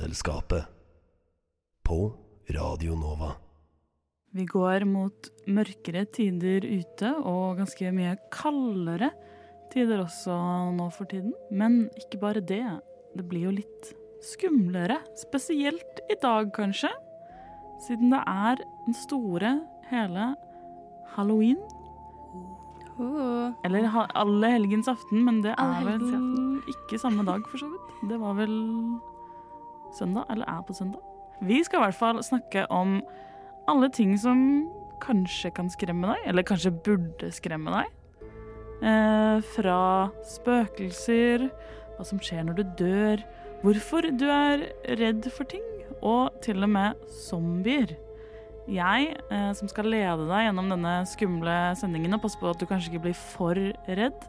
Vitenselskapet. 0.00 0.64
På 1.82 2.12
Radio 2.48 2.94
Nova. 2.96 3.34
Vi 4.32 4.46
går 4.48 4.86
mot 4.88 5.28
mørkere 5.44 6.06
tider 6.08 6.64
ute, 6.64 7.10
og 7.20 7.58
ganske 7.58 7.90
mye 7.92 8.14
kaldere 8.32 9.10
tider 9.68 10.00
også 10.00 10.38
nå 10.78 10.86
for 10.94 11.10
tiden. 11.10 11.34
Men 11.52 11.90
ikke 12.00 12.20
bare 12.22 12.40
det. 12.40 12.64
Det 13.12 13.26
blir 13.28 13.50
jo 13.50 13.52
litt 13.58 13.90
skumlere. 14.24 14.96
Spesielt 15.20 16.00
i 16.08 16.16
dag, 16.22 16.48
kanskje. 16.56 16.94
Siden 17.84 18.16
det 18.16 18.24
er 18.24 18.64
den 18.86 18.96
store, 19.02 19.52
hele 19.92 20.32
halloween. 21.12 21.60
Oh. 22.96 23.52
Eller 23.68 23.92
alle 24.16 24.54
helgens 24.56 24.88
aften, 24.88 25.26
men 25.28 25.44
det 25.44 25.52
er 25.60 25.84
vel 25.92 26.64
ikke 26.72 27.04
samme 27.04 27.28
dag, 27.28 27.44
for 27.52 27.60
så 27.60 27.68
vidt. 27.68 27.96
Det 28.08 28.24
var 28.24 28.40
vel 28.40 28.56
søndag, 29.96 30.26
eller 30.30 30.48
er 30.48 30.60
på 30.66 30.76
søndag. 30.76 31.00
Vi 31.40 31.62
skal 31.64 31.80
i 31.80 31.84
hvert 31.86 31.96
fall 31.96 32.22
snakke 32.24 32.66
om 32.70 33.00
alle 33.70 33.88
ting 33.94 34.16
som 34.20 34.68
kanskje 35.00 35.52
kan 35.56 35.70
skremme 35.72 36.10
deg, 36.12 36.28
eller 36.28 36.46
kanskje 36.46 36.74
burde 36.84 37.30
skremme 37.32 37.72
deg. 37.72 37.96
Eh, 38.80 39.40
fra 39.54 39.80
spøkelser, 40.24 41.48
hva 41.96 42.06
som 42.08 42.20
skjer 42.22 42.46
når 42.48 42.60
du 42.60 42.62
dør, 42.80 43.24
hvorfor 43.64 44.08
du 44.16 44.26
er 44.32 44.64
redd 45.00 45.26
for 45.32 45.48
ting, 45.48 45.64
og 46.00 46.36
til 46.44 46.64
og 46.64 46.72
med 46.72 47.00
zombier. 47.26 47.96
Jeg, 48.70 49.16
eh, 49.32 49.52
som 49.56 49.68
skal 49.68 49.88
lede 49.90 50.28
deg 50.28 50.46
gjennom 50.46 50.70
denne 50.72 50.94
skumle 51.08 51.56
sendingen 51.76 52.14
og 52.16 52.22
passe 52.22 52.40
på 52.40 52.52
at 52.52 52.60
du 52.60 52.68
kanskje 52.68 52.92
ikke 52.92 53.08
blir 53.08 53.18
for 53.18 53.58
redd, 53.88 54.28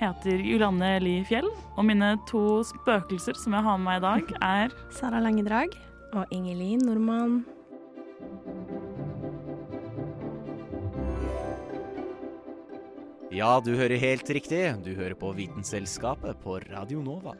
heter 0.00 0.40
Julianne 0.42 0.94
Li 1.02 1.18
Fjell, 1.26 1.48
og 1.76 1.86
mine 1.88 2.14
to 2.28 2.60
spøkelser 2.66 3.36
som 3.38 3.56
jeg 3.56 3.66
har 3.66 3.80
med 3.80 3.86
meg 3.88 4.00
i 4.00 4.04
dag, 4.04 4.34
er 4.42 4.76
Sara 4.94 5.22
Langedrag. 5.22 5.74
Og 6.12 6.28
Ingelin 6.34 6.82
Normann. 6.84 7.38
Ja, 13.32 13.56
du 13.64 13.72
hører 13.78 13.96
helt 13.96 14.28
riktig. 14.28 14.60
Du 14.84 14.92
hører 14.92 15.16
på 15.16 15.30
Vitenselskapet 15.32 16.36
på 16.44 16.58
Radio 16.68 17.00
Nova. 17.00 17.32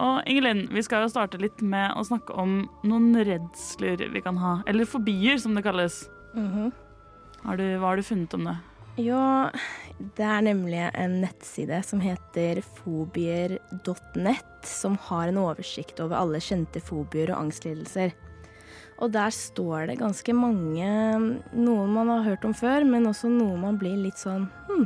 Og 0.00 0.28
Ingelin, 0.28 0.66
vi 0.72 0.84
skal 0.84 1.06
jo 1.06 1.12
starte 1.12 1.40
litt 1.40 1.64
med 1.64 1.96
å 1.96 2.04
snakke 2.04 2.36
om 2.36 2.62
noen 2.84 3.14
redsler 3.16 4.04
vi 4.12 4.22
kan 4.24 4.36
ha. 4.40 4.58
Eller 4.68 4.88
fobier, 4.88 5.40
som 5.40 5.56
det 5.56 5.64
kalles. 5.64 6.02
Mhm. 6.36 6.68
Har 6.68 6.89
du, 7.44 7.64
hva 7.80 7.92
har 7.92 8.00
du 8.00 8.06
funnet 8.06 8.36
om 8.36 8.48
det? 8.50 8.56
Jo, 9.00 9.20
det 10.18 10.26
er 10.26 10.42
nemlig 10.44 10.80
en 10.98 11.20
nettside 11.22 11.78
som 11.86 12.02
heter 12.02 12.60
fobier.net, 12.82 14.56
som 14.66 14.98
har 15.08 15.30
en 15.30 15.40
oversikt 15.40 16.02
over 16.04 16.18
alle 16.18 16.40
kjente 16.42 16.82
fobier 16.84 17.32
og 17.32 17.46
angstlidelser. 17.46 18.12
Og 19.00 19.12
der 19.14 19.32
står 19.32 19.88
det 19.88 20.00
ganske 20.02 20.32
mange 20.36 20.88
Noen 21.56 21.92
man 21.94 22.10
har 22.12 22.26
hørt 22.26 22.44
om 22.44 22.52
før, 22.52 22.84
men 22.84 23.08
også 23.08 23.30
noen 23.32 23.62
man 23.62 23.78
blir 23.80 23.96
litt 23.96 24.20
sånn 24.20 24.44
Hm, 24.68 24.84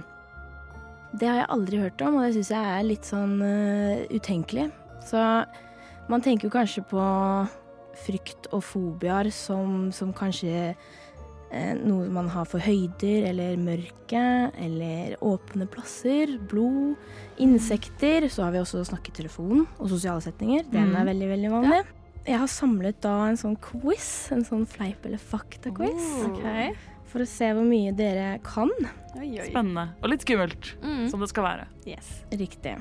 det 1.18 1.28
har 1.28 1.40
jeg 1.42 1.50
aldri 1.54 1.80
hørt 1.82 2.02
om, 2.02 2.18
og 2.18 2.26
det 2.26 2.34
syns 2.36 2.52
jeg 2.54 2.70
er 2.76 2.86
litt 2.86 3.06
sånn 3.06 3.36
uh, 3.42 4.02
utenkelig. 4.10 4.68
Så 5.06 5.20
man 6.10 6.24
tenker 6.24 6.48
jo 6.48 6.54
kanskje 6.54 6.82
på 6.90 7.04
frykt 8.04 8.48
og 8.50 8.64
fobier 8.66 9.30
som, 9.30 9.92
som 9.94 10.10
kanskje 10.16 10.72
noe 11.84 12.08
man 12.12 12.28
har 12.32 12.44
for 12.50 12.58
høyder 12.64 13.28
eller 13.30 13.56
mørke 13.60 14.22
eller 14.58 15.14
åpne 15.24 15.66
plasser, 15.70 16.36
blod, 16.50 16.96
insekter. 17.42 18.26
Så 18.32 18.42
har 18.46 18.54
vi 18.54 18.62
også 18.62 18.84
snakketelefon 18.88 19.66
og 19.78 19.88
sosiale 19.92 20.20
setninger. 20.24 20.64
Den 20.70 20.94
er 20.96 21.04
Mm. 21.04 21.10
veldig, 21.12 21.28
veldig 21.34 21.50
vanlig. 21.50 21.84
Jeg 22.26 22.38
har 22.38 22.46
samlet 22.48 23.00
da 23.02 23.26
en 23.28 23.36
sånn 23.36 23.56
quiz, 23.60 24.32
en 24.32 24.44
sånn 24.44 24.66
fleip 24.66 25.04
eller 25.04 25.18
fakta-quiz, 25.18 26.24
Ok. 26.24 26.76
for 27.04 27.20
å 27.20 27.26
se 27.26 27.44
hvor 27.52 27.64
mye 27.68 27.92
dere 27.94 28.38
kan. 28.42 28.70
Oi, 29.18 29.38
oi. 29.40 29.50
Spennende. 29.50 29.90
Og 30.02 30.08
litt 30.10 30.20
skummelt, 30.24 30.74
Mm. 30.82 31.10
som 31.10 31.20
det 31.20 31.28
skal 31.28 31.44
være. 31.44 31.66
Yes. 31.86 32.24
Riktig. 32.32 32.80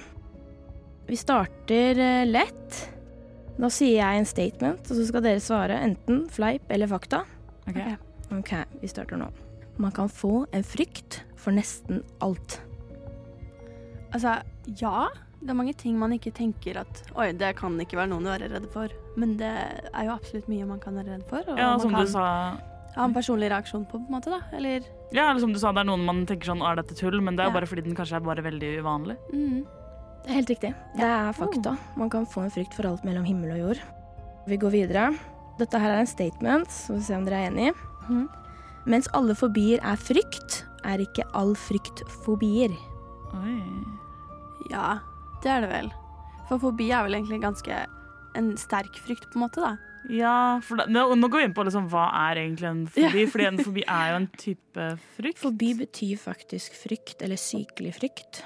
Vi 1.07 1.15
starter 1.15 1.97
eh, 1.99 2.25
lett. 2.25 2.89
Da 3.59 3.67
sier 3.67 3.97
jeg 4.01 4.17
en 4.17 4.25
statement, 4.25 4.79
og 4.79 4.97
så 4.97 5.05
skal 5.05 5.21
dere 5.21 5.39
svare 5.39 5.77
enten 5.83 6.27
fleip 6.29 6.61
eller 6.69 6.87
fakta. 6.87 7.25
Okay. 7.67 7.93
Ok. 7.93 7.99
Ok, 8.33 8.53
vi 8.81 8.87
starter 8.89 9.19
nå. 9.21 9.27
Man 9.77 9.91
kan 9.91 10.09
få 10.09 10.45
en 10.53 10.63
frykt 10.65 11.21
for 11.39 11.51
nesten 11.55 12.03
alt. 12.21 12.59
Altså, 14.13 14.41
ja. 14.79 15.07
Det 15.43 15.51
er 15.51 15.57
mange 15.59 15.73
ting 15.75 15.97
man 15.99 16.13
ikke 16.15 16.31
tenker 16.31 16.77
at 16.79 17.01
Oi, 17.19 17.33
det 17.35 17.49
kan 17.59 17.73
ikke 17.83 17.97
være 17.99 18.13
noen 18.13 18.23
å 18.29 18.31
være 18.31 18.47
redd 18.53 18.67
for. 18.71 18.93
Men 19.19 19.33
det 19.41 19.49
er 19.49 20.05
jo 20.07 20.13
absolutt 20.13 20.47
mye 20.47 20.67
man 20.69 20.79
kan 20.79 20.95
være 20.95 21.17
redd 21.17 21.25
for. 21.27 21.43
Og 21.51 21.57
Ja, 21.59 21.73
man 21.73 21.81
som 21.83 21.91
kan 21.91 22.05
du 22.05 22.11
sa 22.13 22.27
ha 22.93 23.07
en 23.07 23.13
personlig 23.15 23.49
reaksjon 23.51 23.83
på, 23.89 23.97
på 23.97 24.07
en 24.07 24.13
måte, 24.13 24.31
da. 24.31 24.39
Eller 24.55 24.85
Ja, 25.11 25.25
eller 25.31 25.41
som 25.41 25.51
du 25.51 25.59
sa, 25.59 25.73
det 25.73 25.81
er 25.83 25.89
noen 25.89 26.05
man 26.05 26.23
tenker 26.29 26.45
sånn 26.53 26.61
Er 26.63 26.77
dette 26.79 26.95
tull? 26.95 27.19
Men 27.19 27.35
det 27.35 27.43
er 27.43 27.49
jo 27.49 27.55
Ja. 27.55 27.59
bare 27.59 27.67
fordi 27.67 27.83
den 27.83 27.95
kanskje 27.97 28.15
er 28.15 28.23
bare 28.23 28.45
veldig 28.45 28.69
uvanlig. 28.79 29.17
mm. 29.33 29.65
Det 30.23 30.31
helt 30.31 30.47
riktig. 30.53 30.73
Det 30.95 31.03
er 31.03 31.33
fakta. 31.35 31.77
Man 31.97 32.09
kan 32.09 32.25
få 32.25 32.45
en 32.45 32.51
frykt 32.53 32.73
for 32.73 32.87
alt 32.87 33.03
mellom 33.03 33.25
himmel 33.25 33.51
og 33.51 33.57
jord. 33.59 33.79
Vi 34.47 34.55
går 34.55 34.71
videre. 34.71 35.09
Dette 35.59 35.77
her 35.77 35.91
er 35.91 35.99
en 35.99 36.07
statement, 36.07 36.67
så 36.71 36.93
vi 36.93 36.99
får 37.01 37.03
se 37.09 37.15
om 37.17 37.25
dere 37.25 37.41
er 37.43 37.51
enig. 37.51 37.73
Mhm. 38.09 38.27
Mens 38.85 39.07
alle 39.15 39.35
fobier 39.35 39.79
er 39.81 39.95
frykt, 39.95 40.65
er 40.83 40.99
ikke 40.99 41.23
all 41.33 41.53
frykt 41.55 42.03
fobier. 42.25 42.73
Oi. 43.33 43.61
Ja, 44.69 44.99
det 45.43 45.49
er 45.51 45.61
det 45.63 45.69
vel. 45.71 45.91
For 46.49 46.59
fobi 46.59 46.89
er 46.91 47.03
vel 47.07 47.15
egentlig 47.15 47.39
ganske 47.41 47.85
en 48.35 48.55
sterk 48.57 48.95
frykt, 49.05 49.29
på 49.31 49.37
en 49.39 49.45
måte, 49.47 49.61
da. 49.63 49.77
Ja, 50.11 50.59
for 50.59 50.75
da, 50.81 50.85
nå, 50.91 51.05
nå 51.15 51.29
går 51.31 51.39
vi 51.39 51.45
inn 51.47 51.53
på 51.55 51.63
liksom, 51.63 51.85
hva 51.87 52.09
er 52.29 52.41
egentlig 52.41 52.67
en 52.67 52.81
fobi, 52.87 53.03
Ja. 53.23 53.27
fordi 53.31 53.45
en 53.47 53.57
fobi 53.63 53.83
er 53.87 54.09
jo 54.11 54.15
en 54.19 54.27
type 54.35 54.87
frykt. 55.17 55.39
Fobi 55.39 55.73
betyr 55.79 56.17
faktisk 56.19 56.75
frykt, 56.75 57.21
eller 57.23 57.39
sykelig 57.39 57.93
frykt. 58.01 58.43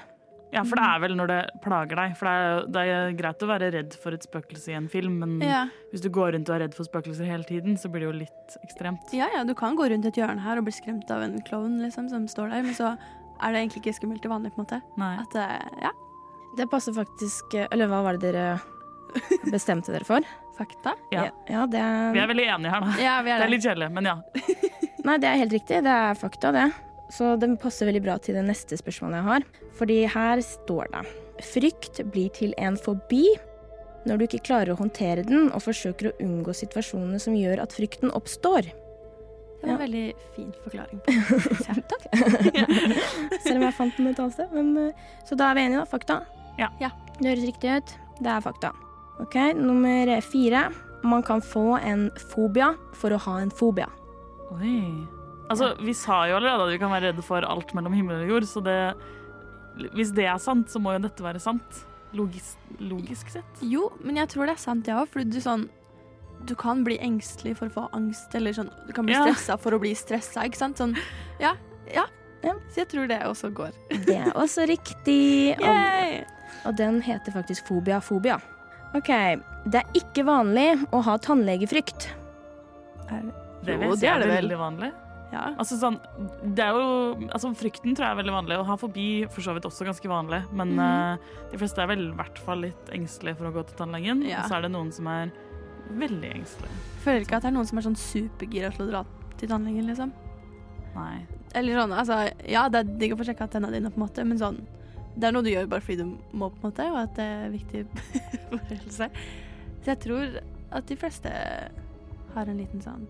Ja, 0.52 0.62
for 0.64 0.80
det 0.80 0.84
er 0.88 1.00
vel 1.02 1.14
når 1.18 1.28
det 1.28 1.38
plager 1.60 1.98
deg. 2.00 2.14
For 2.16 2.24
det 2.24 2.32
er, 2.40 2.62
det 2.72 2.82
er 2.88 3.12
greit 3.18 3.42
å 3.44 3.48
være 3.50 3.66
redd 3.74 3.96
for 4.00 4.16
et 4.16 4.24
spøkelse 4.24 4.70
i 4.72 4.76
en 4.78 4.88
film, 4.88 5.18
men 5.20 5.34
Ja. 5.44 5.66
hvis 5.92 6.00
du 6.00 6.08
går 6.08 6.32
rundt 6.36 6.48
og 6.48 6.56
er 6.56 6.62
redd 6.66 6.74
for 6.74 6.84
spøkelser 6.88 7.28
hele 7.28 7.44
tiden, 7.44 7.76
så 7.76 7.90
blir 7.92 8.00
det 8.06 8.08
jo 8.08 8.16
litt 8.24 8.56
ekstremt. 8.64 9.12
ja, 9.12 9.28
ja, 9.34 9.44
du 9.44 9.54
kan 9.54 9.76
gå 9.76 9.88
rundt 9.90 10.06
et 10.08 10.14
hjørne 10.16 10.40
her 10.40 10.56
og 10.58 10.64
bli 10.64 10.72
skremt 10.72 11.10
av 11.10 11.22
en 11.22 11.36
klovn 11.42 11.78
liksom, 11.84 12.08
som 12.08 12.24
står 12.26 12.48
der, 12.50 12.62
men 12.62 12.74
så 12.74 12.94
er 12.96 13.52
det 13.52 13.60
egentlig 13.60 13.82
ikke 13.84 13.94
skummelt 14.00 14.22
til 14.24 14.30
vanlig, 14.32 14.54
på 14.54 14.60
en 14.62 14.66
måte. 14.66 14.80
Nei. 14.96 15.16
At, 15.20 15.34
eh, 15.36 15.82
ja, 15.84 15.90
Det 16.56 16.70
passer 16.70 16.92
faktisk 16.96 17.54
Eller 17.70 17.86
hva 17.86 18.02
var 18.02 18.16
det 18.16 18.32
dere 18.32 18.58
bestemte 19.52 19.92
dere 19.92 20.04
for? 20.08 20.20
fakta. 20.58 20.94
Ja. 21.12 21.28
ja 21.46 21.66
det 21.70 21.78
er 21.78 22.12
Vi 22.12 22.18
er 22.18 22.26
veldig 22.26 22.46
enige 22.56 22.70
her, 22.72 22.80
da. 22.80 22.94
Ja, 22.98 23.20
vi 23.22 23.30
Det 23.30 23.36
er 23.36 23.44
er 23.44 23.52
litt 23.52 23.62
kjedelig, 23.62 23.92
men 23.92 24.04
ja. 24.10 24.16
Nei, 25.06 25.18
det 25.22 25.28
er 25.28 25.36
helt 25.44 25.52
riktig. 25.52 25.82
Det 25.86 25.92
er 25.92 26.14
fakta, 26.18 26.50
det. 26.56 26.64
Så 27.12 27.36
det 27.40 27.48
passer 27.62 27.88
veldig 27.88 28.02
bra 28.04 28.18
til 28.20 28.36
det 28.36 28.44
neste 28.46 28.76
spørsmålet 28.78 29.20
jeg 29.20 29.28
har. 29.28 29.46
Fordi 29.78 29.98
her 30.12 30.42
står 30.44 30.90
det 30.92 31.04
Frykt 31.48 32.00
blir 32.10 32.32
til 32.34 32.54
en 32.58 32.76
fobi 32.76 33.24
når 34.08 34.18
du 34.18 34.24
ikke 34.26 34.44
klarer 34.48 34.72
å 34.72 34.78
håndtere 34.78 35.24
den 35.26 35.48
og 35.52 35.62
forsøker 35.62 36.10
å 36.10 36.16
unngå 36.24 36.54
situasjonene 36.56 37.20
som 37.22 37.36
gjør 37.36 37.62
at 37.62 37.74
frykten 37.76 38.12
oppstår. 38.16 38.70
Det 39.58 39.66
var 39.66 39.74
en 39.74 39.80
veldig 39.82 40.04
fin 40.36 40.50
forklaring. 40.62 41.00
på 41.02 41.14
Takk. 41.90 42.06
Selv 43.44 43.56
om 43.58 43.66
jeg 43.66 43.74
fant 43.74 43.96
den 43.98 44.10
et 44.12 44.20
annet 44.22 44.36
sted. 44.36 44.54
Men, 44.54 44.70
eh, 44.86 45.08
så 45.26 45.38
da 45.38 45.50
er 45.50 45.58
vi 45.58 45.64
enige, 45.66 45.82
da. 45.82 45.90
Fakta. 45.90 46.20
Ja. 46.60 46.70
Ja. 46.82 46.92
Det 47.18 47.32
høres 47.32 47.46
riktig 47.50 47.74
ut. 47.74 47.94
Det 48.22 48.30
er 48.30 48.44
fakta. 48.44 48.72
Ok, 49.18 49.34
Nummer 49.58 50.14
fire. 50.22 50.68
Man 51.02 51.22
kan 51.26 51.42
få 51.42 51.76
en 51.82 52.08
fobia 52.30 52.72
for 52.98 53.14
å 53.14 53.22
ha 53.26 53.38
en 53.42 53.50
fobia. 53.54 53.90
Oi. 54.54 55.17
Altså, 55.48 55.70
vi 55.80 55.94
sa 55.96 56.26
jo 56.28 56.36
allerede 56.36 56.66
at 56.66 56.72
vi 56.74 56.78
kan 56.82 56.90
være 56.92 57.08
redde 57.12 57.22
for 57.24 57.44
alt 57.46 57.70
mellom 57.74 57.92
himmel 57.96 58.22
og 58.24 58.28
jord, 58.34 58.42
så 58.50 58.60
det 58.64 58.94
Hvis 59.94 60.10
det 60.12 60.26
er 60.26 60.38
sant, 60.42 60.68
så 60.70 60.80
må 60.82 60.92
jo 60.96 60.98
dette 61.04 61.22
være 61.22 61.38
sant. 61.40 61.84
Logis, 62.12 62.56
logisk 62.80 63.28
sett. 63.30 63.60
Jo, 63.62 63.92
men 64.02 64.16
jeg 64.16 64.28
tror 64.32 64.46
det 64.48 64.56
er 64.56 64.62
sant, 64.62 64.86
jeg 64.88 64.96
òg. 64.96 65.08
For 65.12 65.22
du 65.24 65.38
sånn 65.40 65.68
Du 66.46 66.54
kan 66.54 66.84
bli 66.86 66.96
engstelig 67.02 67.56
for 67.58 67.66
å 67.68 67.74
få 67.74 67.88
angst, 67.92 68.34
eller 68.34 68.52
sånn 68.52 68.70
Du 68.86 68.92
kan 68.92 69.04
bli 69.06 69.14
Ja. 69.14 69.24
stressa 69.26 69.56
for 69.58 69.72
å 69.72 69.80
bli 69.80 69.94
stressa, 69.94 70.44
ikke 70.44 70.56
sant? 70.56 70.76
Sånn 70.78 70.96
Ja. 71.40 71.54
Ja. 71.94 72.04
Så 72.70 72.76
jeg 72.84 72.88
tror 72.88 73.08
det 73.08 73.18
også 73.26 73.50
går. 73.52 73.72
Det 74.06 74.14
er 74.16 74.30
også 74.38 74.66
riktig. 74.68 75.56
Og, 75.62 76.68
og 76.70 76.76
den 76.76 77.00
heter 77.02 77.32
faktisk 77.34 77.66
fobiafobia. 77.66 78.36
OK. 78.94 79.08
Det 79.66 79.80
er 79.82 79.88
ikke 79.98 80.22
vanlig 80.24 80.68
å 80.94 81.00
ha 81.02 81.16
tannlegefrykt. 81.18 82.08
Det 83.08 83.74
Jo, 83.74 83.94
det 83.96 84.06
er 84.08 84.14
er 84.14 84.18
det 84.22 84.28
vel. 84.28 84.36
veldig 84.36 84.58
vanlig. 84.58 84.92
Ja. 85.32 85.42
Altså 85.60 85.76
sånn, 85.76 85.98
det 86.56 86.64
er 86.64 86.72
jo, 86.72 87.26
altså 87.28 87.50
Frykten 87.54 87.92
tror 87.94 88.06
jeg 88.06 88.14
er 88.16 88.20
veldig 88.22 88.32
vanlig. 88.32 88.56
Å 88.62 88.64
ha 88.64 88.76
fobi 88.80 89.26
for 89.28 89.44
så 89.44 89.52
vidt 89.56 89.66
også 89.68 89.84
ganske 89.84 90.08
vanlig. 90.08 90.42
Men 90.56 90.72
Mhm. 90.72 90.78
uh, 90.80 91.50
de 91.52 91.58
fleste 91.60 91.82
er 91.82 91.86
vel 91.90 92.06
i 92.08 92.14
hvert 92.16 92.38
fall 92.38 92.62
litt 92.64 92.88
engstelige 92.96 93.36
for 93.36 93.50
å 93.50 93.52
gå 93.52 93.66
til 93.68 93.76
tannlegen. 93.76 94.22
Ja. 94.26 94.40
Og 94.42 94.48
så 94.50 94.56
er 94.56 94.62
det 94.62 94.70
noen 94.72 94.90
som 94.92 95.06
er 95.06 95.30
veldig 95.92 96.30
engstelige. 96.34 96.78
Føler 97.04 97.20
ikke 97.26 97.36
at 97.36 97.42
det 97.42 97.48
er 97.52 97.56
noen 97.58 97.66
som 97.68 97.78
er 97.78 97.82
sånn 97.82 97.96
supergira 98.00 98.70
til 98.74 98.86
å 98.86 98.90
dra 98.90 99.04
til 99.36 99.48
tannlegen, 99.48 99.86
liksom. 99.86 100.12
Nei. 100.94 101.26
Eller 101.54 101.76
sånn, 101.80 101.92
altså 101.96 102.16
Ja, 102.48 102.68
det 102.68 102.80
er 102.80 102.98
digg 102.98 103.12
å 103.12 103.16
få 103.20 103.24
sjekka 103.28 103.48
tennene 103.48 103.72
dine, 103.72 103.90
på 103.90 104.00
en 104.00 104.06
måte, 104.08 104.24
men 104.26 104.38
sånn 104.40 104.58
Det 105.16 105.24
er 105.28 105.32
noe 105.32 105.42
du 105.42 105.50
gjør 105.50 105.68
bare 105.68 105.80
fordi 105.80 105.96
du 105.98 106.18
må, 106.32 106.48
på 106.50 106.58
en 106.64 106.70
måte, 106.70 106.84
og 106.90 106.96
at 107.02 107.14
det 107.16 107.24
er 107.24 107.50
viktig 107.50 107.86
for 108.50 108.58
helse. 108.72 109.08
Så 109.82 109.86
jeg 109.92 110.00
tror 110.00 110.40
at 110.72 110.86
de 110.86 110.96
fleste 110.96 111.30
har 112.34 112.46
en 112.48 112.58
liten 112.58 112.80
sånn 112.80 113.06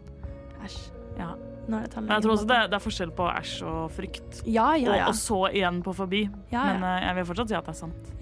Æsj, 0.65 0.91
Ja. 1.19 1.35
Nå 1.69 1.79
er 1.79 1.87
det 1.87 1.93
tannlegen. 1.94 2.15
Jeg 2.17 2.25
tror 2.25 2.35
også 2.35 2.49
det, 2.49 2.61
det 2.73 2.79
er 2.79 2.85
forskjell 2.87 3.12
på 3.19 3.29
æsj 3.29 3.55
og 3.69 3.82
frykt. 3.93 4.41
Ja, 4.47 4.70
ja, 4.75 4.97
ja. 4.97 5.05
Og, 5.05 5.12
og 5.12 5.20
så 5.20 5.43
igjen 5.53 5.82
på 5.85 5.94
fobi. 5.97 6.25
ja, 6.53 6.65
Men 6.73 6.88
eh, 6.88 7.06
jeg 7.06 7.20
vil 7.20 7.31
fortsatt 7.32 7.53
si 7.53 7.59
at 7.59 7.69
det 7.69 7.76
er 7.76 7.81
sant. 7.87 8.15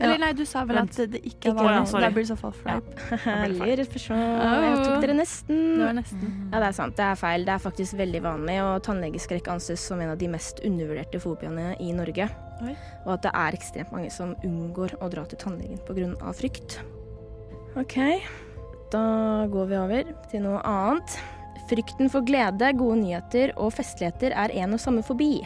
Eller 0.00 0.20
nei, 0.20 0.30
du 0.32 0.46
sa 0.48 0.62
vel 0.64 0.78
Vent. 0.78 0.96
at 0.96 1.12
det 1.12 1.20
ikke 1.28 1.50
Ikke 1.50 1.64
er 1.68 1.82
Det. 1.84 2.00
Da 2.00 2.08
blir 2.14 2.24
det 2.24 2.30
så 2.30 2.36
fall 2.40 2.54
fleip. 2.56 2.86
Veldig 3.26 3.74
refusjon. 3.82 4.20
Jeg 4.20 4.78
tok 4.86 5.02
dere 5.04 5.16
nesten. 5.18 5.58
Det 5.76 5.84
var 5.84 5.96
nesten. 5.98 6.30
Ja, 6.46 6.60
det 6.62 6.68
er 6.70 6.76
sant. 6.78 6.94
Det 6.96 7.04
er 7.04 7.18
feil. 7.20 7.44
Det 7.44 7.52
er 7.54 7.62
faktisk 7.66 7.98
veldig 8.00 8.22
vanlig, 8.24 8.56
og 8.64 8.78
tannlegeskrekk 8.86 9.50
anses 9.52 9.84
som 9.90 10.00
en 10.00 10.14
av 10.14 10.20
de 10.20 10.30
mest 10.32 10.62
undervurderte 10.64 11.20
fobiene 11.20 11.74
i 11.84 11.90
Norge. 11.96 12.30
Oi. 12.64 12.76
Og 13.04 13.12
at 13.18 13.26
det 13.26 13.34
er 13.42 13.58
ekstremt 13.58 13.92
mange 13.92 14.12
som 14.14 14.32
unngår 14.46 14.96
å 15.04 15.10
dra 15.12 15.26
til 15.28 15.40
tannlegen 15.44 15.82
pga. 15.84 16.32
frykt. 16.36 16.80
OK, 17.78 17.98
da 18.90 19.04
går 19.52 19.68
vi 19.70 19.76
over 19.78 20.16
til 20.32 20.42
noe 20.48 20.64
annet. 20.64 21.20
Frykten 21.68 22.08
for 22.10 22.24
glede, 22.26 22.72
gode 22.78 22.96
nyheter 23.02 23.52
og 23.60 23.72
festligheter 23.76 24.32
er 24.34 24.52
en 24.62 24.72
og 24.74 24.80
samme 24.82 25.02
fobi. 25.06 25.40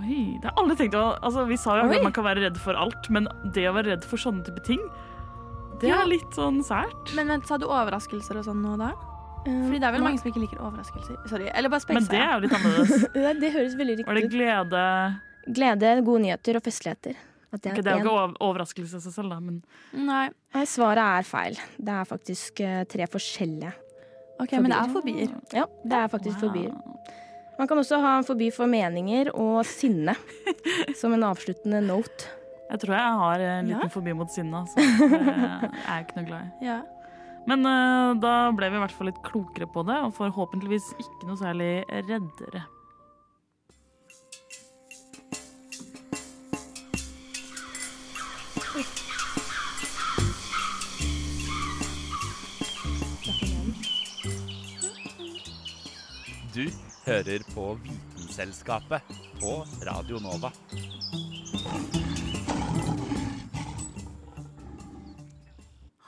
Oi, 0.00 0.36
det 0.42 0.48
har 0.50 0.56
alle 0.58 0.74
tenkt 0.74 0.96
altså, 0.98 1.44
Vi 1.46 1.56
sa 1.56 1.76
jo 1.78 1.86
at 1.92 2.02
man 2.02 2.12
kan 2.12 2.24
være 2.26 2.42
redd 2.48 2.56
for 2.58 2.74
alt, 2.74 3.06
men 3.14 3.28
det 3.54 3.68
å 3.70 3.74
være 3.76 3.92
redd 3.94 4.04
for 4.08 4.18
sånne 4.18 4.42
type 4.44 4.64
ting, 4.66 4.80
det 5.80 5.88
Ja. 5.88 6.02
er 6.02 6.06
litt 6.10 6.30
sånn 6.34 6.62
sært. 6.66 7.14
Men 7.14 7.28
vent, 7.28 7.46
sa 7.46 7.56
du 7.58 7.66
overraskelser 7.66 8.36
og 8.38 8.44
sånn 8.44 8.62
nå 8.62 8.76
da? 8.78 8.92
Fordi 9.44 9.78
det 9.78 9.84
er 9.84 9.92
vel 9.92 10.00
Nei. 10.00 10.08
mange 10.10 10.18
som 10.22 10.30
ikke 10.30 10.40
liker 10.40 10.58
overraskelser. 10.64 11.16
Sorry. 11.28 11.50
Eller 11.52 11.68
bare 11.68 11.84
Men 11.92 12.04
det 12.08 12.16
er 12.18 12.32
jo 12.32 12.40
litt 12.46 12.52
annerledes. 12.58 13.12
det, 13.12 13.40
det 13.40 13.52
høres 13.52 13.74
veldig 13.76 13.96
riktig 13.98 14.04
ut. 14.04 14.08
Var 14.08 14.20
det 14.20 14.30
glede 14.32 14.84
Glede, 15.54 16.04
gode 16.06 16.22
nyheter 16.24 16.56
og 16.56 16.62
festligheter. 16.64 17.14
At 17.52 17.60
det 17.62 17.70
er 17.70 17.78
er 17.78 17.82
Det 17.82 17.92
er 17.92 17.98
jo 18.00 18.04
ikke 18.08 18.38
overraskelse 18.40 18.96
i 18.96 19.00
seg 19.04 19.12
selv, 19.12 19.30
da, 19.30 19.38
men 19.40 19.62
Nei. 19.92 20.30
Nei, 20.54 20.64
svaret 20.64 21.04
er 21.04 21.22
feil. 21.28 21.58
Det 21.78 21.92
er 21.92 22.04
faktisk 22.08 22.60
eh, 22.64 22.84
tre 22.84 23.06
forskjellige. 23.06 23.72
OK, 24.42 24.52
men 24.58 24.70
det 24.72 24.78
er 24.78 24.90
fobier. 24.92 25.34
Ja, 25.54 25.64
det 25.84 25.98
er 25.98 26.08
faktisk 26.12 26.42
Wow. 26.42 26.48
fobier. 26.50 26.72
Man 27.58 27.68
kan 27.70 27.78
også 27.78 28.00
ha 28.02 28.16
en 28.18 28.24
fobi 28.26 28.48
for 28.50 28.66
meninger 28.66 29.28
og 29.38 29.60
sinne 29.68 30.16
som 31.00 31.12
en 31.14 31.22
avsluttende 31.22 31.80
note. 31.86 32.26
Jeg 32.70 32.80
tror 32.82 32.96
jeg 32.96 33.20
har 33.20 33.44
en 33.46 33.68
liten 33.70 33.84
Ja. 33.86 33.92
fobi 33.92 34.12
mot 34.16 34.30
sinne. 34.34 34.64
Så 34.72 34.74
det 34.80 35.20
er 35.20 35.70
jeg 35.70 36.06
ikke 36.08 36.16
noe 36.18 36.26
glad 36.26 36.40
i. 36.48 36.66
Ja. 36.66 36.80
Men 37.46 37.60
uh, 37.68 38.14
da 38.18 38.50
ble 38.56 38.70
vi 38.72 38.78
i 38.78 38.82
hvert 38.82 38.94
fall 38.96 39.06
litt 39.10 39.20
klokere 39.22 39.68
på 39.70 39.84
det, 39.86 39.98
og 40.02 40.14
forhåpentligvis 40.16 40.86
ikke 40.98 41.28
noe 41.28 41.36
særlig 41.36 41.84
reddere. 42.08 42.64
Du 48.54 48.80
hører 57.04 57.42
på 57.52 57.74
Vitenselskapet 57.84 59.16
på 59.40 59.58
Radio 59.84 60.20
Nova. 60.24 60.48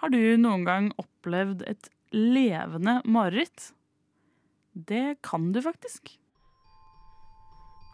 Har 0.00 0.12
du 0.12 0.20
noen 0.40 0.64
gang 0.64 0.88
opplevd 1.00 1.66
et 1.68 1.90
levende 2.16 3.00
mareritt? 3.04 3.72
Det 4.72 5.18
kan 5.26 5.50
du 5.52 5.60
faktisk. 5.64 6.14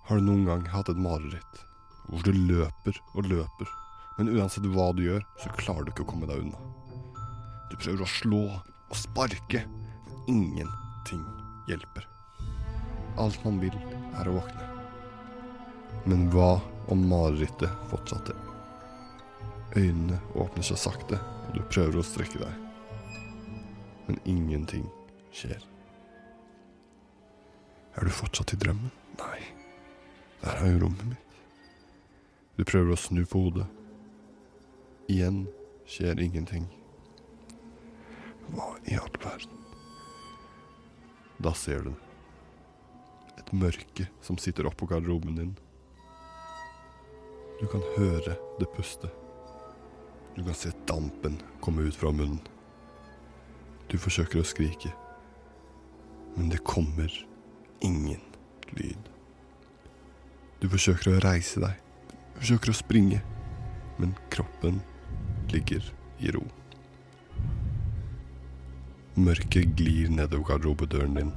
Har 0.06 0.18
du 0.18 0.28
noen 0.28 0.46
gang 0.46 0.64
hatt 0.70 0.90
et 0.92 1.02
mareritt 1.02 1.66
hvor 2.10 2.22
du 2.26 2.34
løper 2.34 2.98
og 3.16 3.26
løper, 3.30 3.74
men 4.18 4.30
uansett 4.34 4.66
hva 4.74 4.90
du 4.94 5.04
gjør, 5.06 5.22
så 5.42 5.50
klarer 5.58 5.86
du 5.86 5.94
ikke 5.94 6.06
å 6.06 6.10
komme 6.12 6.30
deg 6.30 6.42
unna? 6.44 6.62
Du 7.70 7.78
prøver 7.78 8.04
å 8.04 8.14
slå 8.14 8.44
og 8.52 8.96
sparke, 8.98 9.64
men 10.06 10.34
ingenting 10.36 11.22
hjelper. 11.70 12.11
Alt 13.20 13.44
man 13.44 13.58
vil, 13.60 13.74
er 14.16 14.28
å 14.28 14.36
våkne. 14.38 14.68
Men 16.08 16.28
hva 16.32 16.56
om 16.90 17.04
marerittet 17.08 17.70
fortsatte? 17.90 18.34
Øynene 19.76 20.18
åpner 20.36 20.64
seg 20.66 20.80
sakte, 20.80 21.18
og 21.48 21.56
du 21.56 21.62
prøver 21.68 22.00
å 22.00 22.06
strekke 22.06 22.40
deg. 22.42 22.56
Men 24.08 24.18
ingenting 24.28 24.88
skjer. 25.32 25.60
Er 27.96 28.08
du 28.08 28.12
fortsatt 28.12 28.54
i 28.56 28.60
drømmen? 28.60 28.92
Nei. 29.20 29.40
Der 30.42 30.58
er 30.58 30.72
jo 30.72 30.84
rommet 30.86 31.04
mitt. 31.12 31.40
Du 32.56 32.64
prøver 32.64 32.94
å 32.94 33.00
snu 33.00 33.22
på 33.28 33.44
hodet. 33.46 33.68
Igjen 35.12 35.44
skjer 35.88 36.20
ingenting. 36.24 36.66
Hva 38.52 38.72
i 38.88 38.96
all 38.98 39.20
verden? 39.22 39.60
Da 41.42 41.52
ser 41.56 41.84
du 41.84 41.92
det. 41.92 42.01
Et 43.52 43.58
mørke 43.60 44.06
som 44.24 44.38
sitter 44.40 44.64
oppå 44.64 44.86
garderoben 44.88 45.36
din. 45.36 45.52
Du 47.60 47.66
kan 47.68 47.84
høre 47.98 48.36
det 48.58 48.68
puste. 48.72 49.10
Du 50.36 50.40
kan 50.44 50.56
se 50.56 50.72
dampen 50.88 51.36
komme 51.60 51.84
ut 51.84 51.96
fra 51.96 52.12
munnen. 52.12 52.40
Du 53.92 53.98
forsøker 54.00 54.40
å 54.40 54.46
skrike, 54.48 54.88
men 56.32 56.48
det 56.48 56.62
kommer 56.64 57.12
ingen 57.84 58.22
lyd. 58.72 59.10
Du 60.62 60.70
forsøker 60.72 61.12
å 61.12 61.20
reise 61.20 61.60
deg, 61.60 61.76
du 62.32 62.40
forsøker 62.40 62.72
å 62.72 62.78
springe, 62.78 63.20
men 64.00 64.16
kroppen 64.32 64.80
ligger 65.52 65.84
i 66.24 66.32
ro. 66.32 66.46
Mørket 69.20 69.76
glir 69.76 70.08
nedover 70.08 70.54
garderobedøren 70.54 71.20
din, 71.20 71.34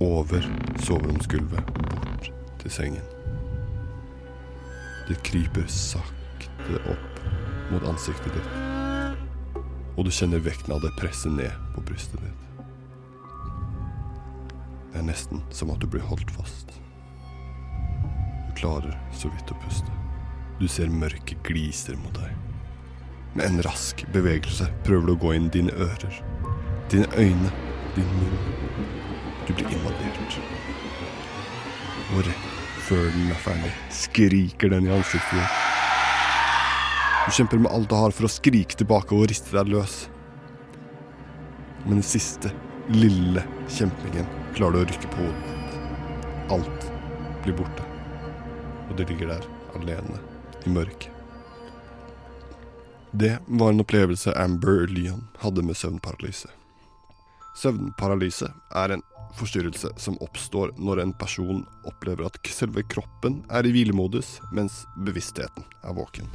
over 0.00 0.44
soveromsgulvet, 0.80 1.66
bort 1.66 2.30
til 2.62 2.72
sengen. 2.72 3.04
Det 5.08 5.18
kryper 5.26 5.66
sakte 5.68 6.80
opp 6.88 7.20
mot 7.70 7.84
ansiktet 7.90 8.32
ditt, 8.34 8.52
og 9.96 10.06
du 10.06 10.12
kjenner 10.14 10.42
vekten 10.42 10.72
av 10.74 10.80
det 10.84 10.92
presse 10.98 11.28
ned 11.28 11.52
på 11.74 11.84
brystet 11.84 12.22
ditt. 12.24 12.46
Det 14.90 14.98
er 14.98 15.06
nesten 15.06 15.42
som 15.54 15.70
at 15.70 15.82
du 15.82 15.86
blir 15.90 16.02
holdt 16.08 16.32
fast. 16.34 16.72
Du 18.48 18.54
klarer 18.58 18.96
så 19.14 19.30
vidt 19.30 19.52
å 19.52 19.58
puste. 19.62 19.98
Du 20.60 20.66
ser 20.68 20.90
mørket 20.92 21.38
gliser 21.46 21.98
mot 22.00 22.16
deg. 22.18 22.32
Med 23.36 23.46
en 23.46 23.62
rask 23.62 24.02
bevegelse 24.14 24.66
prøver 24.84 25.06
du 25.06 25.12
å 25.14 25.20
gå 25.22 25.36
inn 25.36 25.52
dine 25.54 25.76
ører, 25.78 26.16
dine 26.90 27.06
øyne, 27.14 27.52
din 27.94 28.10
munn. 28.16 29.09
Du 29.46 29.54
blir 29.54 29.72
invadert. 29.72 30.38
Og 32.10 32.30
før 32.86 33.10
den 33.14 33.28
er 33.30 33.42
ferdig, 33.42 33.72
skriker 33.94 34.72
den 34.72 34.88
i 34.88 34.94
ansiktet 34.94 35.36
ditt. 35.38 35.66
Du 37.26 37.36
kjemper 37.36 37.60
med 37.62 37.70
alt 37.70 37.90
du 37.90 37.94
har 37.94 38.14
for 38.16 38.26
å 38.26 38.32
skrike 38.32 38.78
tilbake 38.80 39.14
og 39.14 39.28
riste 39.30 39.54
deg 39.54 39.70
løs. 39.70 40.00
Men 41.84 42.00
den 42.00 42.06
siste, 42.06 42.50
lille 42.90 43.44
kjempingen 43.70 44.26
klarer 44.56 44.80
du 44.80 44.82
å 44.82 44.88
rykke 44.90 45.12
på 45.12 45.22
hodet 45.22 45.54
ditt. 45.54 45.78
Alt 46.56 46.90
blir 47.44 47.56
borte. 47.60 47.86
Og 48.88 48.96
du 48.98 49.04
ligger 49.04 49.36
der 49.36 49.46
alene 49.78 50.18
i 50.66 50.74
mørket. 50.74 51.12
Det 53.12 53.36
var 53.46 53.72
en 53.72 53.82
opplevelse 53.82 54.34
Amber 54.38 54.86
Leon 54.86 55.24
hadde 55.42 55.64
med 55.66 55.78
søvnparalyse. 55.78 56.50
Søvnparalyse 57.58 58.52
er 58.78 58.94
en 58.94 59.02
forstyrrelse 59.36 59.92
som 59.96 60.18
oppstår 60.24 60.72
når 60.78 61.02
en 61.02 61.12
person 61.12 61.64
opplever 61.88 62.26
at 62.26 62.38
selve 62.50 62.82
kroppen 62.90 63.40
er 63.50 63.66
i 63.66 63.72
hvilemodus, 63.74 64.38
mens 64.52 64.84
bevisstheten 65.06 65.66
er 65.82 65.96
våken. 65.96 66.28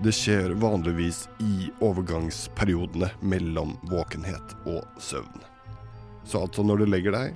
Det 0.00 0.14
skjer 0.16 0.54
vanligvis 0.56 1.26
i 1.44 1.68
overgangsperiodene 1.84 3.10
mellom 3.20 3.74
våkenhet 3.90 4.54
og 4.64 4.86
søvn. 5.02 5.44
Så 6.24 6.40
altså 6.40 6.64
når 6.64 6.80
du 6.80 6.86
legger 6.88 7.16
deg, 7.16 7.34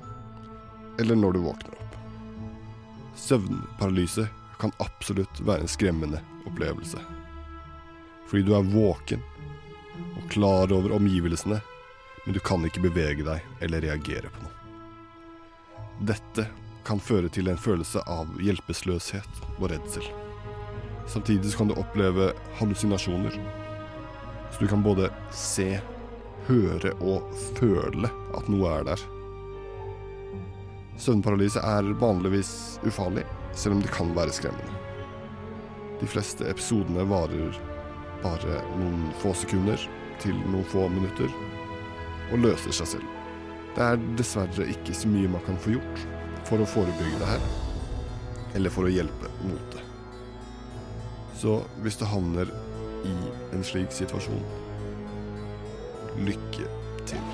eller 1.00 1.18
når 1.18 1.36
du 1.36 1.42
våkner 1.44 1.76
opp. 1.76 1.98
Søvnparalyse 3.20 4.26
kan 4.60 4.72
absolutt 4.80 5.42
være 5.44 5.66
en 5.66 5.70
skremmende 5.70 6.22
opplevelse. 6.48 7.00
Fordi 8.30 8.46
du 8.46 8.54
er 8.56 8.72
våken 8.72 9.20
og 10.16 10.28
klar 10.32 10.72
over 10.72 10.94
omgivelsene, 10.96 11.60
men 12.24 12.34
du 12.34 12.40
kan 12.40 12.64
ikke 12.64 12.82
bevege 12.84 13.24
deg 13.26 13.64
eller 13.64 13.84
reagere 13.84 14.30
på 14.32 14.44
noe. 14.44 14.52
Dette 16.08 16.46
kan 16.84 17.00
føre 17.00 17.30
til 17.32 17.48
en 17.48 17.60
følelse 17.60 18.02
av 18.10 18.28
hjelpeløshet 18.42 19.42
og 19.58 19.68
redsel. 19.72 20.06
Samtidig 21.06 21.52
kan 21.56 21.68
du 21.68 21.76
oppleve 21.76 22.32
hallusinasjoner. 22.58 23.36
Så 24.52 24.60
du 24.60 24.68
kan 24.68 24.82
både 24.82 25.10
se, 25.32 25.80
høre 26.48 26.92
og 27.00 27.28
føle 27.58 28.10
at 28.36 28.48
noe 28.52 28.72
er 28.78 28.88
der. 28.90 29.04
Søvnparalyse 31.00 31.60
er 31.64 31.94
vanligvis 31.98 32.78
ufarlig, 32.86 33.24
selv 33.52 33.76
om 33.76 33.82
det 33.82 33.92
kan 33.94 34.12
være 34.16 34.34
skremmende. 34.34 34.80
De 36.00 36.06
fleste 36.10 36.46
episodene 36.50 37.06
varer 37.08 37.56
bare 38.22 38.60
noen 38.78 39.08
få 39.20 39.32
sekunder 39.36 39.80
til 40.22 40.36
noen 40.50 40.66
få 40.70 40.86
minutter, 40.92 41.30
og 42.32 42.40
løser 42.44 42.74
seg 42.76 42.94
selv. 42.96 43.08
Det 43.74 43.82
er 43.82 44.02
dessverre 44.18 44.68
ikke 44.70 44.94
så 44.94 45.10
mye 45.10 45.30
man 45.32 45.42
kan 45.46 45.58
få 45.58 45.74
gjort 45.74 46.04
for 46.48 46.62
å 46.62 46.68
forebygge 46.68 47.20
det 47.20 47.30
her, 47.32 47.46
eller 48.54 48.72
for 48.72 48.86
å 48.86 48.92
hjelpe 48.92 49.30
mot 49.48 49.74
det. 49.74 49.82
Så 51.40 51.58
hvis 51.82 51.98
du 52.00 52.06
havner 52.08 52.52
i 53.04 53.14
en 53.52 53.64
slik 53.66 53.92
situasjon, 53.92 54.44
lykke 56.24 56.68
til. 57.08 57.32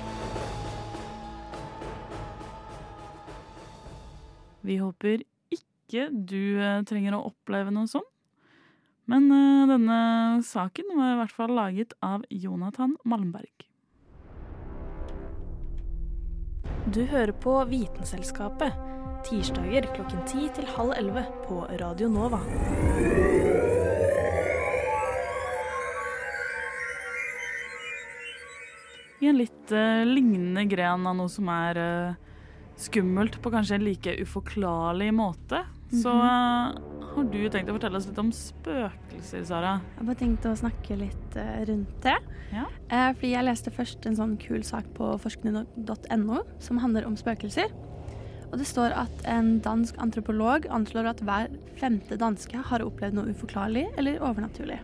Vi 4.65 4.77
håper 4.81 5.23
ikke 5.53 6.09
du 6.11 6.57
eh, 6.61 6.81
trenger 6.87 7.17
å 7.17 7.25
oppleve 7.31 7.73
noe 7.73 7.89
sånn. 7.89 8.05
Men 9.09 9.27
eh, 9.33 9.67
denne 9.69 9.99
saken 10.45 10.93
var 10.97 11.13
i 11.13 11.19
hvert 11.21 11.35
fall 11.35 11.53
laget 11.57 11.95
av 12.05 12.25
Jonathan 12.29 12.97
Malmberg. 13.05 13.70
Du 16.85 17.03
hører 17.05 17.31
på 17.37 17.53
Vitenselskapet. 17.69 18.73
Tirsdager 19.27 19.85
klokken 19.93 20.23
10 20.25 20.47
til 20.55 20.65
halv 20.73 20.95
11 20.97 21.27
på 21.45 21.59
Radio 21.77 22.07
Nova. 22.09 22.39
I 29.21 29.29
en 29.29 29.37
litt 29.37 29.75
uh, 29.75 30.01
lignende 30.09 30.65
gren 30.65 31.05
av 31.05 31.19
noe 31.19 31.29
som 31.29 31.53
er 31.53 31.77
uh, 31.77 32.31
skummelt 32.81 33.37
på 33.43 33.53
kanskje 33.53 33.77
en 33.77 33.85
like 33.85 34.17
uforklarlig 34.25 35.11
måte, 35.13 35.61
så 35.93 36.15
eh, 36.17 37.00
har 37.11 37.27
du 37.27 37.39
tenkt 37.51 37.69
å 37.71 37.75
fortelle 37.75 37.99
oss 37.99 38.07
litt 38.07 38.19
om 38.21 38.31
spøkelser, 38.35 39.43
Sara. 39.47 39.75
Jeg 39.83 39.99
har 39.99 40.07
bare 40.07 40.19
tenkt 40.21 40.47
å 40.47 40.55
snakke 40.57 40.97
litt 40.99 41.37
eh, 41.39 41.61
rundt 41.67 41.93
det. 42.05 42.17
Ja. 42.51 42.65
Eh, 42.87 43.09
fordi 43.17 43.31
jeg 43.33 43.47
leste 43.47 43.73
først 43.75 44.07
en 44.07 44.17
sånn 44.19 44.35
kul 44.41 44.63
sak 44.67 44.87
på 44.97 45.13
forskning.no 45.23 46.41
som 46.63 46.81
handler 46.83 47.07
om 47.09 47.17
spøkelser. 47.19 47.73
Og 48.51 48.57
det 48.59 48.67
står 48.67 48.95
at 48.99 49.23
en 49.31 49.53
dansk 49.63 49.99
antropolog 50.03 50.67
anslår 50.71 51.13
at 51.13 51.23
hver 51.27 51.53
femte 51.79 52.17
danske 52.19 52.63
har 52.71 52.83
opplevd 52.83 53.15
noe 53.15 53.31
uforklarlig 53.31 53.85
eller 53.99 54.19
overnaturlig. 54.23 54.81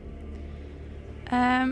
Eh, 1.32 1.66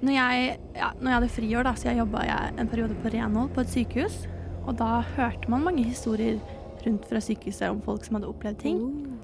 når, 0.00 0.14
jeg, 0.16 0.54
ja, 0.78 0.92
når 0.98 1.10
jeg 1.10 1.18
hadde 1.18 1.34
friår, 1.36 1.66
da, 1.66 1.74
så 1.78 1.90
jeg 1.90 2.00
jobba 2.02 2.24
jeg 2.26 2.54
en 2.58 2.70
periode 2.70 2.98
på 3.02 3.14
renhold 3.14 3.52
på 3.54 3.62
et 3.64 3.74
sykehus. 3.74 4.22
Og 4.66 4.74
da 4.78 5.00
hørte 5.16 5.50
man 5.50 5.66
mange 5.66 5.86
historier 5.86 6.38
rundt 6.86 7.08
fra 7.08 7.20
sykehuset 7.22 7.68
om 7.70 7.80
folk 7.84 8.04
som 8.06 8.18
hadde 8.18 8.30
opplevd 8.30 8.62
ting. 8.62 8.80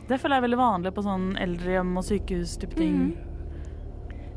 Det 0.07 0.19
føler 0.21 0.37
jeg 0.37 0.43
er 0.43 0.47
veldig 0.47 0.61
vanlig 0.61 0.93
på 0.97 1.05
sånn 1.07 1.31
eldrehjem 1.43 1.97
og 1.99 2.07
sykehus-type 2.07 2.79
ting. 2.79 3.01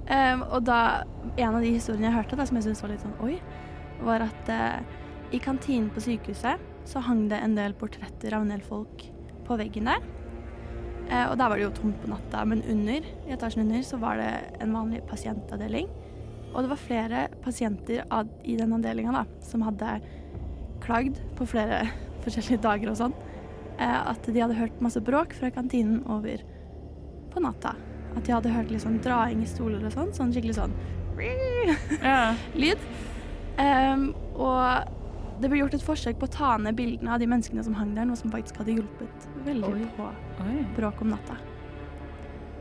Um, 0.09 0.41
og 0.47 0.63
da, 0.65 1.05
en 1.38 1.53
av 1.53 1.61
de 1.61 1.75
historiene 1.75 2.09
jeg 2.09 2.15
hørte, 2.15 2.38
da, 2.39 2.47
som 2.49 2.57
jeg 2.57 2.65
syntes 2.65 2.81
var 2.81 2.93
litt 2.93 3.03
sånn 3.05 3.19
oi, 3.21 3.35
var 4.01 4.25
at 4.25 4.49
uh, 4.49 4.79
i 5.35 5.41
kantinen 5.43 5.91
på 5.93 6.01
sykehuset 6.01 6.63
så 6.89 7.03
hang 7.05 7.27
det 7.29 7.38
en 7.45 7.53
del 7.57 7.75
portretter 7.77 8.33
av 8.33 8.41
en 8.41 8.55
del 8.55 8.63
folk 8.65 9.05
på 9.45 9.59
veggen 9.59 9.91
der. 9.91 10.01
Uh, 11.11 11.27
og 11.27 11.35
der 11.38 11.45
var 11.45 11.55
det 11.55 11.67
jo 11.67 11.75
tomt 11.77 12.01
på 12.01 12.09
natta, 12.09 12.41
men 12.49 12.65
under, 12.73 13.05
i 13.27 13.35
etasjen 13.35 13.67
under 13.67 13.85
så 13.85 14.01
var 14.01 14.17
det 14.17 14.31
en 14.63 14.73
vanlig 14.73 15.03
pasientavdeling. 15.11 15.91
Og 16.55 16.63
det 16.63 16.71
var 16.71 16.81
flere 16.81 17.23
pasienter 17.43 18.01
i 18.41 18.57
den 18.57 18.73
avdelinga 18.73 19.27
som 19.45 19.61
hadde 19.67 19.99
klagd 20.81 21.19
på 21.38 21.45
flere 21.53 21.83
forskjellige 22.29 22.62
dager 22.65 22.89
og 22.93 22.98
sånn, 23.01 23.13
eh, 23.79 24.09
at 24.13 24.24
de 24.29 24.39
hadde 24.39 24.57
hørt 24.59 24.81
masse 24.81 25.01
bråk 25.01 25.33
fra 25.38 25.50
kantinen 25.51 26.01
over 26.09 26.41
på 27.33 27.41
natta. 27.43 27.75
At 28.17 28.24
de 28.25 28.33
hadde 28.33 28.50
hørt 28.53 28.71
litt 28.71 28.81
sånn 28.81 29.01
draing 29.05 29.41
i 29.43 29.50
stoler 29.50 29.83
og 29.86 29.91
sånn, 29.93 30.13
sånn 30.13 30.31
skikkelig 30.33 30.55
sånn 30.57 30.74
Ja. 32.03 32.33
lyd. 32.55 32.79
Um, 33.59 34.13
og 34.39 34.88
det 35.41 35.50
ble 35.51 35.59
gjort 35.59 35.74
et 35.75 35.83
forsøk 35.83 36.17
på 36.19 36.27
å 36.27 36.31
ta 36.31 36.53
ned 36.57 36.75
bildene 36.79 37.12
av 37.15 37.19
de 37.21 37.27
menneskene 37.27 37.63
som 37.63 37.75
hang 37.75 37.93
der, 37.95 38.05
noe 38.07 38.15
som 38.19 38.31
faktisk 38.31 38.57
hadde 38.62 38.77
hjulpet 38.77 39.27
veldig 39.45 39.74
Oi. 39.74 39.88
på 39.98 40.07
Oi. 40.45 40.55
bråk 40.77 41.01
om 41.03 41.12
natta. 41.13 41.36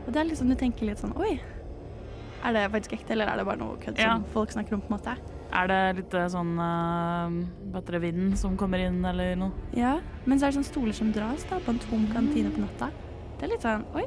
Og 0.05 0.11
det 0.13 0.21
er 0.21 0.29
liksom, 0.29 0.49
du 0.51 0.55
tenker 0.59 0.85
litt 0.89 0.99
sånn 1.01 1.15
Oi, 1.19 1.39
er 2.43 2.55
det 2.55 2.65
faktisk 2.71 2.95
ekte, 2.99 3.11
eller 3.15 3.27
er 3.31 3.37
det 3.41 3.45
bare 3.49 3.59
noe 3.59 3.77
kødd 3.83 3.99
Ja. 3.99 4.13
som 4.17 4.25
folk 4.35 4.51
snakker 4.55 4.73
om, 4.77 4.81
på 4.81 4.91
en 4.93 4.97
måte? 4.99 5.15
Er 5.49 5.69
det 5.69 5.81
litt 5.97 6.13
eh, 6.13 6.27
sånn 6.29 6.51
uh, 6.61 7.37
Hva 7.73 8.01
vind 8.03 8.35
som 8.37 8.57
kommer 8.59 8.83
inn, 8.85 8.99
eller 9.05 9.33
noe? 9.39 9.69
Ja, 9.73 9.97
men 10.25 10.37
så 10.37 10.45
er 10.45 10.51
det 10.51 10.59
sånne 10.59 10.69
stoler 10.69 10.97
som 10.97 11.13
dras 11.15 11.45
da, 11.49 11.57
på 11.63 11.73
en 11.73 11.81
tom 11.87 12.05
kantine 12.13 12.51
på 12.53 12.61
natta. 12.61 12.91
Det 13.39 13.47
er 13.47 13.53
litt 13.55 13.65
sånn, 13.65 13.85
oi. 13.97 14.05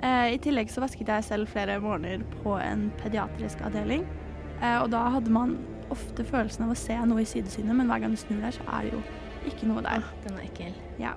Eh, 0.00 0.34
I 0.36 0.38
tillegg 0.40 0.70
så 0.72 0.84
vasket 0.84 1.10
jeg 1.12 1.26
selv 1.26 1.50
flere 1.52 1.80
morgener 1.82 2.22
på 2.40 2.54
en 2.62 2.88
pediatrisk 3.02 3.60
avdeling. 3.66 4.06
Eh, 4.60 4.78
og 4.78 4.90
da 4.94 5.02
hadde 5.16 5.32
man 5.34 5.58
ofte 5.90 6.24
følelsen 6.24 6.66
av 6.66 6.74
å 6.74 6.78
se 6.78 6.96
noe 7.10 7.24
i 7.24 7.28
sidesynet, 7.28 7.74
men 7.76 7.90
hver 7.90 8.04
gang 8.04 8.14
du 8.14 8.20
snur 8.20 8.40
der, 8.44 8.54
så 8.54 8.64
er 8.76 8.86
det 8.86 8.94
jo 8.94 9.02
ikke 9.50 9.68
noe 9.68 9.82
der. 9.84 10.04
Ah, 10.04 10.14
den 10.24 10.38
er 10.38 10.46
ekkel. 10.46 10.76
Ja. 11.00 11.14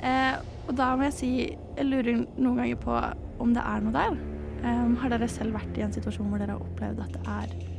Eh, 0.00 0.38
og 0.66 0.74
da 0.78 0.94
må 0.96 1.06
jeg 1.10 1.16
si, 1.18 1.32
jeg 1.76 1.86
lurer 1.86 2.22
noen 2.38 2.62
ganger 2.62 2.80
på 2.80 2.96
om 3.42 3.52
det 3.54 3.66
er 3.66 3.84
noe 3.84 3.94
der. 3.94 4.16
Eh, 4.60 4.86
har 5.02 5.12
dere 5.12 5.28
selv 5.30 5.58
vært 5.58 5.78
i 5.78 5.84
en 5.84 5.94
situasjon 5.94 6.32
hvor 6.32 6.42
dere 6.42 6.56
har 6.56 6.64
opplevd 6.64 7.04
at 7.04 7.14
det 7.18 7.36
er 7.36 7.69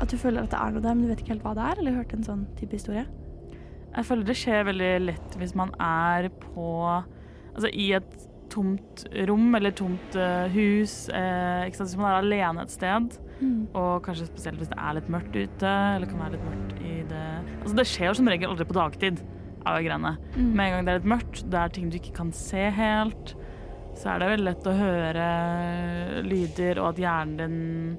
At 0.00 0.12
du 0.12 0.18
føler 0.20 0.44
at 0.44 0.52
det 0.52 0.60
er 0.60 0.74
noe 0.74 0.84
der, 0.84 0.94
men 0.94 1.06
du 1.06 1.12
vet 1.12 1.22
ikke 1.22 1.34
helt 1.34 1.44
hva 1.46 1.54
det 1.56 1.66
er, 1.66 1.80
eller 1.80 1.98
hørt 2.00 2.14
en 2.16 2.26
sånn 2.26 2.46
type 2.58 2.76
historie? 2.76 3.06
Jeg 3.96 4.04
føler 4.04 4.28
det 4.28 4.36
skjer 4.36 4.66
veldig 4.68 4.94
lett 5.06 5.36
hvis 5.40 5.54
man 5.56 5.70
er 5.80 6.28
på 6.42 6.70
Altså 7.56 7.70
i 7.72 7.86
et 7.96 8.16
tomt 8.52 9.06
rom 9.28 9.54
eller 9.56 9.72
tomt 9.72 10.16
eh, 10.20 10.50
hus. 10.52 11.06
Eh, 11.08 11.62
ikke 11.64 11.78
sant? 11.78 11.88
Hvis 11.88 11.96
man 11.96 12.10
er 12.10 12.18
alene 12.18 12.66
et 12.66 12.74
sted, 12.74 13.16
og 13.76 14.04
kanskje 14.04 14.28
spesielt 14.28 14.60
hvis 14.60 14.70
det 14.72 14.76
er 14.80 14.98
litt 14.98 15.08
mørkt 15.12 15.34
ute, 15.36 15.72
eller 15.96 16.10
kan 16.10 16.20
være 16.20 16.36
litt 16.36 16.44
mørkt 16.46 16.78
i 16.80 16.94
det 17.08 17.24
Altså 17.62 17.74
det 17.76 17.86
skjer 17.90 18.10
jo 18.10 18.18
som 18.20 18.30
regel 18.30 18.52
aldri 18.52 18.68
på 18.68 18.76
dagtid 18.76 19.24
greiene. 19.66 20.14
Mm. 20.36 20.50
Med 20.54 20.66
en 20.66 20.74
gang 20.74 20.86
det 20.86 20.92
er 20.92 21.00
litt 21.00 21.10
mørkt, 21.10 21.42
det 21.50 21.60
er 21.60 21.72
ting 21.74 21.88
du 21.90 21.98
ikke 21.98 22.14
kan 22.20 22.30
se 22.36 22.68
helt, 22.76 23.34
så 23.96 24.12
er 24.12 24.20
det 24.20 24.28
veldig 24.30 24.46
lett 24.46 24.68
å 24.68 24.76
høre 24.76 25.26
lyder, 26.26 26.80
og 26.82 26.92
at 26.92 27.00
hjernen 27.02 27.40
din 27.40 27.96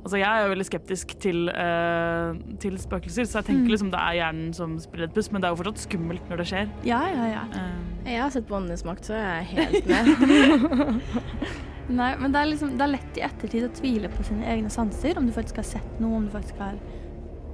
Altså 0.00 0.16
Jeg 0.16 0.28
er 0.32 0.42
jo 0.46 0.52
veldig 0.54 0.64
skeptisk 0.64 1.10
til, 1.20 1.50
uh, 1.52 2.30
til 2.62 2.78
spøkelser, 2.80 3.26
så 3.28 3.40
jeg 3.42 3.50
tenker 3.50 3.66
Mm. 3.66 3.72
liksom 3.74 3.90
det 3.92 4.00
er 4.00 4.14
hjernen 4.16 4.54
som 4.56 4.78
spiller 4.80 5.08
et 5.10 5.14
puss, 5.14 5.28
men 5.32 5.42
det 5.42 5.48
er 5.48 5.52
jo 5.52 5.58
fortsatt 5.60 5.82
skummelt 5.84 6.30
når 6.30 6.40
det 6.40 6.46
skjer. 6.48 6.70
Ja, 6.88 7.00
ja, 7.12 7.26
ja. 7.34 7.42
Uh. 7.52 8.06
Jeg 8.08 8.22
har 8.22 8.30
sett 8.32 8.46
på 8.48 8.56
Åndenes 8.56 8.84
makt, 8.88 9.04
så 9.10 9.18
jeg 9.18 9.28
er 9.28 9.42
helt 9.50 9.86
med. 9.86 11.02
Nei, 12.00 12.10
men 12.16 12.32
det 12.32 12.38
er, 12.40 12.46
liksom, 12.52 12.72
det 12.78 12.84
er 12.86 12.92
lett 12.94 13.18
i 13.18 13.22
ettertid 13.26 13.64
å 13.66 13.70
tvile 13.74 14.08
på 14.14 14.24
sine 14.24 14.46
egne 14.46 14.70
sanser, 14.72 15.18
om 15.18 15.26
du 15.26 15.32
faktisk 15.34 15.56
har 15.60 15.66
sett 15.68 16.00
noe, 16.00 16.16
om 16.20 16.26
du 16.28 16.32
faktisk 16.32 16.56
har 16.62 16.78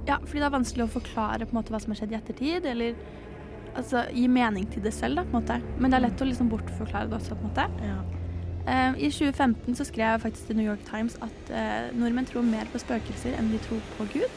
Ja, 0.07 0.19
fordi 0.23 0.39
det 0.39 0.45
er 0.47 0.53
vanskelig 0.53 0.85
å 0.85 0.91
forklare 0.93 1.43
på 1.49 1.51
en 1.51 1.57
måte 1.59 1.73
hva 1.73 1.81
som 1.83 1.91
har 1.91 1.99
skjedd 1.99 2.13
i 2.13 2.15
ettertid, 2.15 2.65
eller 2.69 2.93
altså, 3.75 4.05
gi 4.13 4.27
mening 4.31 4.69
til 4.71 4.85
det 4.85 4.93
selv, 4.95 5.19
da, 5.19 5.25
på 5.27 5.35
en 5.35 5.41
måte. 5.41 5.57
Men 5.81 5.91
det 5.91 5.97
er 5.99 6.05
lett 6.05 6.21
å 6.23 6.27
liksom 6.29 6.47
bortforklare 6.53 7.09
det 7.11 7.17
også, 7.17 7.35
på 7.35 7.43
en 7.43 7.49
måte. 7.49 7.65
Ja. 7.83 7.97
Eh, 8.67 8.97
I 8.99 9.09
2015 9.13 9.77
så 9.79 9.85
skrev 9.87 10.09
jeg 10.17 10.21
faktisk 10.25 10.49
til 10.49 10.57
New 10.59 10.67
York 10.67 10.83
Times 10.89 11.15
at 11.23 11.51
eh, 11.55 11.87
nordmenn 11.95 12.27
tror 12.27 12.43
mer 12.43 12.67
på 12.73 12.81
spøkelser 12.83 13.37
enn 13.39 13.51
de 13.53 13.61
tror 13.63 13.79
på 13.97 14.07
Gud. 14.11 14.27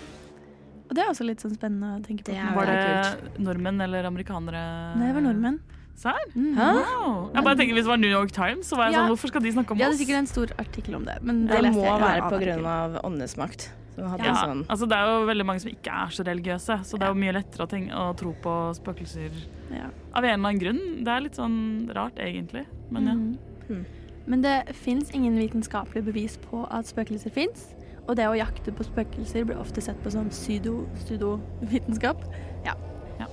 Og 0.90 0.94
det 0.94 1.02
er 1.04 1.10
også 1.12 1.26
litt 1.26 1.42
sånn 1.42 1.54
spennende 1.54 1.96
å 1.98 2.02
tenke 2.06 2.24
på. 2.26 2.32
Det 2.32 2.38
er 2.38 2.54
var 2.54 2.66
det 2.70 3.42
nordmenn 3.42 3.82
eller 3.84 4.06
amerikanere? 4.08 4.62
Nei, 4.98 5.10
det 5.10 5.16
var 5.18 5.26
nordmenn. 5.26 5.60
Serr? 6.00 6.22
Mm. 6.32 6.54
Wow. 6.56 7.30
Jeg 7.34 7.44
bare 7.44 7.56
tenker 7.58 7.76
Hvis 7.76 7.84
det 7.84 7.90
var 7.92 7.98
New 8.00 8.08
York 8.10 8.30
Times, 8.32 8.70
så 8.70 8.76
var 8.78 8.86
jeg 8.88 8.94
Ja. 8.94 9.00
sånn 9.02 9.10
Hvorfor 9.12 9.28
skal 9.28 9.42
de 9.44 9.50
snakke 9.52 9.70
om 9.70 9.76
oss? 9.76 9.80
Vi 9.80 9.84
hadde 9.84 9.98
sikkert 10.00 10.18
en 10.22 10.26
stor 10.30 10.46
artikkel 10.62 10.94
om 10.96 11.04
det, 11.04 11.18
men 11.22 11.42
det, 11.46 11.58
Det 11.60 11.72
må 11.74 11.82
jeg. 11.84 12.00
være 12.00 12.16
Ja, 12.16 12.30
på 12.30 12.38
grunn 12.40 12.66
av 12.66 12.96
Åndenes 13.04 13.36
makt. 13.36 13.68
Ja, 13.98 14.34
sånn 14.46 14.64
altså 14.70 14.88
Det 14.88 14.96
er 14.96 15.04
jo 15.10 15.26
veldig 15.28 15.44
mange 15.44 15.60
som 15.60 15.70
ikke 15.70 15.92
er 15.92 16.08
så 16.08 16.24
religiøse, 16.24 16.78
så 16.88 16.96
det 16.98 17.02
er 17.04 17.12
jo 17.12 17.20
mye 17.20 17.34
lettere 17.36 17.66
å, 17.66 17.68
tenke, 17.68 17.92
å 17.92 18.16
tro 18.16 18.32
på 18.40 18.54
spøkelser 18.80 19.30
Ja. 19.74 19.90
av 20.14 20.24
en 20.24 20.30
eller 20.40 20.48
annen 20.48 20.58
grunn. 20.62 21.04
Det 21.04 21.08
er 21.12 21.20
litt 21.20 21.36
sånn 21.36 21.92
rart, 21.94 22.16
egentlig. 22.16 22.64
Men 22.90 23.06
ja. 23.06 23.14
Mhm. 23.14 23.84
Men 24.30 24.44
det 24.44 24.74
fins 24.78 25.10
ingen 25.14 25.38
vitenskapelige 25.38 26.06
bevis 26.06 26.36
på 26.38 26.62
at 26.70 26.86
spøkelser 26.86 27.32
fins. 27.34 27.70
Og 28.06 28.16
det 28.18 28.28
å 28.28 28.36
jakte 28.38 28.72
på 28.74 28.86
spøkelser 28.86 29.46
blir 29.46 29.58
ofte 29.58 29.82
sett 29.82 29.98
på 30.02 30.10
som 30.14 30.30
pseudo-vitenskap. 30.30 32.22
ja. 32.66 32.74
Ja. 33.20 33.26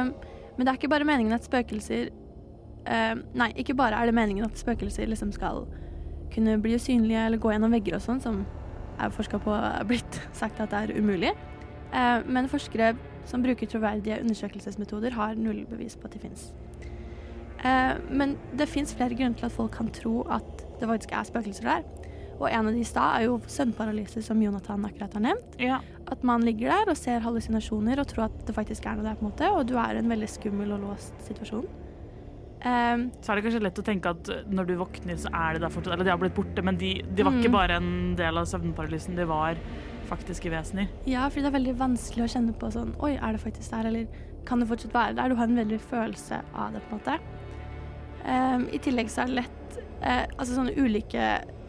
Um, 0.00 0.14
Men 0.56 0.66
det 0.66 0.70
er 0.70 0.76
ikke 0.78 0.88
bare 0.88 1.04
meningen 1.04 1.32
at 1.34 1.44
spøkelser 1.44 2.12
um, 2.86 3.22
Nei, 3.34 3.48
ikke 3.56 3.74
bare 3.74 3.96
er 3.98 4.06
det 4.06 4.14
meningen 4.14 4.44
at 4.44 4.58
spøkelser 4.58 5.08
liksom 5.10 5.32
skal 5.32 5.64
kunne 6.34 6.58
bli 6.62 6.74
usynlige 6.74 7.24
eller 7.26 7.38
gå 7.38 7.50
gjennom 7.50 7.74
vegger 7.74 7.96
og 7.96 8.04
sånn, 8.04 8.20
som 8.22 8.44
er 9.00 9.10
forska 9.10 9.40
på 9.42 9.50
er 9.54 9.82
blitt 9.88 10.20
sagt 10.40 10.60
at 10.60 10.70
det 10.70 10.84
er 10.84 11.00
umulig. 11.00 11.32
Um, 11.94 12.30
men 12.36 12.50
forskere 12.50 12.94
som 13.26 13.42
bruker 13.42 13.66
troverdige 13.66 14.20
undersøkelsesmetoder, 14.20 15.10
har 15.16 15.34
null 15.34 15.64
bevis 15.70 15.96
på 15.96 16.06
at 16.06 16.14
de 16.14 16.22
fins. 16.28 16.52
Eh, 17.62 17.94
men 18.10 18.36
det 18.56 18.70
fins 18.70 18.94
flere 18.96 19.16
grunner 19.16 19.38
til 19.38 19.48
at 19.48 19.54
folk 19.54 19.76
kan 19.76 19.92
tro 19.94 20.22
at 20.32 20.64
det 20.80 20.90
faktisk 20.90 21.14
er 21.14 21.28
spøkelser 21.28 21.70
der. 21.70 21.86
Og 22.40 22.48
en 22.48 22.66
av 22.66 22.74
de 22.74 22.82
i 22.82 22.86
stad 22.86 23.20
er 23.20 23.28
jo 23.28 23.38
søvnparalyse, 23.46 24.22
som 24.26 24.40
Jonathan 24.42 24.84
akkurat 24.88 25.14
har 25.14 25.22
nevnt. 25.22 25.56
Ja. 25.62 25.78
At 26.10 26.24
man 26.26 26.42
ligger 26.44 26.72
der 26.72 26.90
og 26.90 26.98
ser 26.98 27.22
hallusinasjoner 27.24 28.02
og 28.02 28.08
tror 28.10 28.26
at 28.26 28.42
det 28.48 28.56
faktisk 28.56 28.86
er 28.90 28.98
noe 28.98 29.06
der, 29.06 29.18
på 29.18 29.24
en 29.24 29.30
måte, 29.30 29.50
og 29.54 29.68
du 29.70 29.76
er 29.78 29.94
i 29.94 30.02
en 30.02 30.10
veldig 30.10 30.30
skummel 30.32 30.74
og 30.74 30.82
låst 30.88 31.14
situasjon. 31.28 31.66
Um, 32.64 33.10
så 33.20 33.32
er 33.32 33.36
det 33.36 33.44
kanskje 33.44 33.60
lett 33.60 33.78
å 33.78 33.84
tenke 33.84 34.10
at 34.14 34.28
når 34.48 34.68
du 34.70 34.78
våkner, 34.80 35.18
så 35.20 35.28
er 35.36 35.56
de 35.56 35.64
der 35.66 35.72
fortsatt. 35.72 35.94
Eller 35.94 36.08
de 36.08 36.14
har 36.14 36.20
blitt 36.20 36.36
borte, 36.36 36.64
men 36.64 36.78
de, 36.80 36.94
de 37.04 37.26
var 37.26 37.34
mm. 37.34 37.40
ikke 37.42 37.54
bare 37.54 37.76
en 37.76 37.90
del 38.18 38.40
av 38.40 38.48
søvnparalysen, 38.50 39.18
de 39.20 39.28
var 39.28 39.60
faktiske 40.08 40.50
vesener. 40.52 40.88
Ja, 41.08 41.28
fordi 41.28 41.44
det 41.44 41.50
er 41.52 41.58
veldig 41.58 41.76
vanskelig 41.80 42.26
å 42.26 42.32
kjenne 42.34 42.54
på 42.56 42.68
sånn 42.72 42.92
Oi, 43.04 43.14
er 43.14 43.36
det 43.36 43.40
faktisk 43.44 43.72
der, 43.72 43.88
eller 43.92 44.24
kan 44.48 44.60
det 44.60 44.68
fortsatt 44.68 44.96
være 44.96 45.16
der? 45.16 45.32
Du 45.32 45.38
har 45.38 45.48
en 45.48 45.60
veldig 45.60 45.80
følelse 45.92 46.40
av 46.52 46.74
det, 46.74 46.82
på 46.88 46.96
en 46.96 47.02
måte. 47.02 47.43
Um, 48.24 48.68
I 48.72 48.80
tillegg 48.80 49.10
så 49.12 49.24
er 49.24 49.28
det 49.28 49.42
lett 49.42 49.74
uh, 50.00 50.24
Altså 50.38 50.54
sånne 50.54 50.72
ulike 50.80 51.24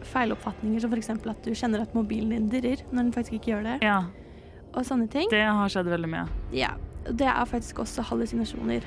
feiloppfatninger, 0.06 0.80
som 0.80 0.92
f.eks. 0.94 1.10
at 1.12 1.42
du 1.44 1.50
kjenner 1.52 1.82
at 1.84 1.94
mobilen 1.96 2.32
din 2.32 2.46
dirrer 2.52 2.84
når 2.92 3.00
den 3.02 3.12
faktisk 3.16 3.38
ikke 3.40 3.52
gjør 3.54 3.66
det. 3.66 3.76
Ja. 3.84 3.98
Og 4.76 4.86
sånne 4.86 5.08
ting. 5.12 5.28
Det 5.32 5.42
har 5.42 5.72
skjedd 5.72 5.90
veldig 5.90 6.12
mye. 6.12 6.26
Ja. 6.54 6.74
Det 7.06 7.26
er 7.30 7.46
faktisk 7.46 7.80
også 7.84 8.02
hallusinasjoner 8.08 8.86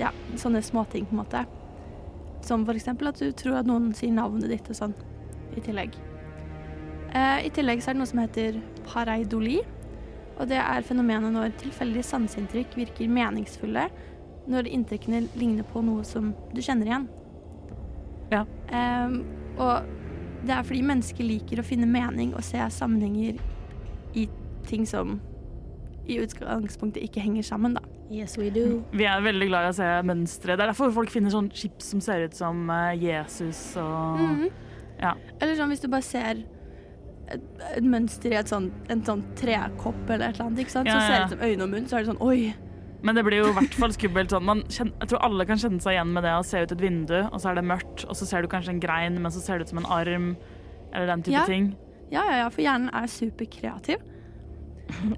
ja, 0.00 0.10
sånne 0.40 0.62
småting, 0.64 1.06
på 1.08 1.16
en 1.16 1.22
måte. 1.22 1.44
Som 2.46 2.66
eksempel 2.68 3.10
at 3.10 3.20
du 3.20 3.32
tror 3.36 3.60
at 3.60 3.68
noen 3.68 3.90
sier 3.96 4.12
navnet 4.16 4.50
ditt 4.52 4.68
og 4.72 4.78
sånn, 4.78 4.94
i 5.56 5.64
tillegg. 5.64 5.96
Eh, 7.10 7.46
I 7.48 7.50
tillegg 7.54 7.82
så 7.82 7.90
er 7.90 7.96
det 7.96 8.02
noe 8.02 8.10
som 8.10 8.22
heter 8.22 8.60
pareidoli. 8.88 9.58
Og 10.40 10.48
det 10.48 10.60
er 10.60 10.86
fenomenet 10.86 11.34
når 11.34 11.56
tilfeldige 11.60 12.06
sanseinntrykk 12.06 12.78
virker 12.78 13.10
meningsfulle 13.12 13.88
når 14.48 14.68
inntrykkene 14.70 15.24
ligner 15.38 15.66
på 15.68 15.82
noe 15.84 16.04
som 16.06 16.32
du 16.54 16.62
kjenner 16.64 16.88
igjen. 16.88 17.08
Ja. 18.30 18.44
Um, 18.70 19.22
og 19.60 19.88
det 20.46 20.54
er 20.54 20.66
fordi 20.66 20.82
mennesker 20.86 21.26
liker 21.26 21.60
å 21.60 21.66
finne 21.66 21.88
mening 21.90 22.32
og 22.34 22.44
se 22.46 22.62
sammenhenger 22.72 23.40
i 24.16 24.26
ting 24.68 24.86
som 24.88 25.18
i 26.10 26.16
utgangspunktet 26.22 27.02
ikke 27.04 27.22
henger 27.22 27.44
sammen, 27.46 27.76
da. 27.76 27.82
Yes, 28.10 28.34
we 28.38 28.48
do. 28.50 28.80
Vi 28.90 29.04
er 29.06 29.20
veldig 29.22 29.46
glad 29.52 29.68
i 29.68 29.70
å 29.70 29.74
se 29.76 29.88
mønstre. 30.02 30.56
Det 30.56 30.64
er 30.64 30.72
derfor 30.72 30.90
folk 30.94 31.12
finner 31.12 31.30
sånn 31.30 31.50
chips 31.54 31.92
som 31.92 32.00
ser 32.02 32.24
ut 32.26 32.34
som 32.34 32.64
uh, 32.66 32.90
Jesus 32.98 33.60
og 33.78 34.18
mm. 34.18 34.48
ja. 34.98 35.12
Eller 35.38 35.54
sånn 35.58 35.70
hvis 35.70 35.84
du 35.84 35.86
bare 35.92 36.06
ser 36.06 36.40
et, 37.30 37.44
et 37.76 37.86
mønster 37.86 38.34
i 38.34 38.40
et 38.40 38.50
sånt, 38.50 38.74
en 38.90 39.04
sånn 39.06 39.22
trekopp 39.38 40.02
eller 40.08 40.32
et 40.32 40.34
eller 40.34 40.48
annet, 40.48 40.64
ikke 40.64 40.74
sant? 40.74 40.90
Ja, 40.90 40.98
så 40.98 41.06
ser 41.06 41.14
det 41.14 41.28
ut 41.28 41.36
som 41.36 41.46
øyne 41.46 41.68
og 41.68 41.72
munn, 41.76 41.86
så 41.86 41.98
er 41.98 42.02
det 42.02 42.10
sånn 42.10 42.24
oi. 42.26 42.40
Men 43.02 43.16
det 43.16 43.24
blir 43.24 43.40
jo 43.40 43.50
i 43.50 43.56
hvert 43.56 43.76
fall 43.80 43.94
skummelt. 43.96 44.32
Sånn. 44.34 44.64
Kjenner, 44.68 44.94
jeg 45.00 45.12
tror 45.12 45.22
alle 45.24 45.46
kan 45.48 45.60
kjenne 45.60 45.80
seg 45.82 45.96
igjen 45.96 46.10
med 46.14 46.26
det 46.26 46.34
å 46.36 46.44
se 46.46 46.60
ut 46.60 46.74
et 46.74 46.82
vindu, 46.82 47.16
og 47.22 47.38
så 47.40 47.52
er 47.52 47.60
det 47.60 47.66
mørkt, 47.70 48.04
og 48.06 48.18
så 48.18 48.28
ser 48.28 48.44
du 48.44 48.50
kanskje 48.52 48.74
en 48.74 48.82
grein, 48.82 49.16
men 49.22 49.32
så 49.32 49.42
ser 49.42 49.58
det 49.58 49.68
ut 49.68 49.72
som 49.72 49.80
en 49.80 49.88
arm, 49.88 50.34
eller 50.92 51.08
den 51.14 51.24
type 51.24 51.38
ja. 51.38 51.46
ting. 51.48 51.72
Ja, 52.10 52.24
ja, 52.26 52.40
ja, 52.42 52.48
for 52.52 52.64
hjernen 52.64 52.90
er 52.96 53.06
superkreativ. 53.10 54.02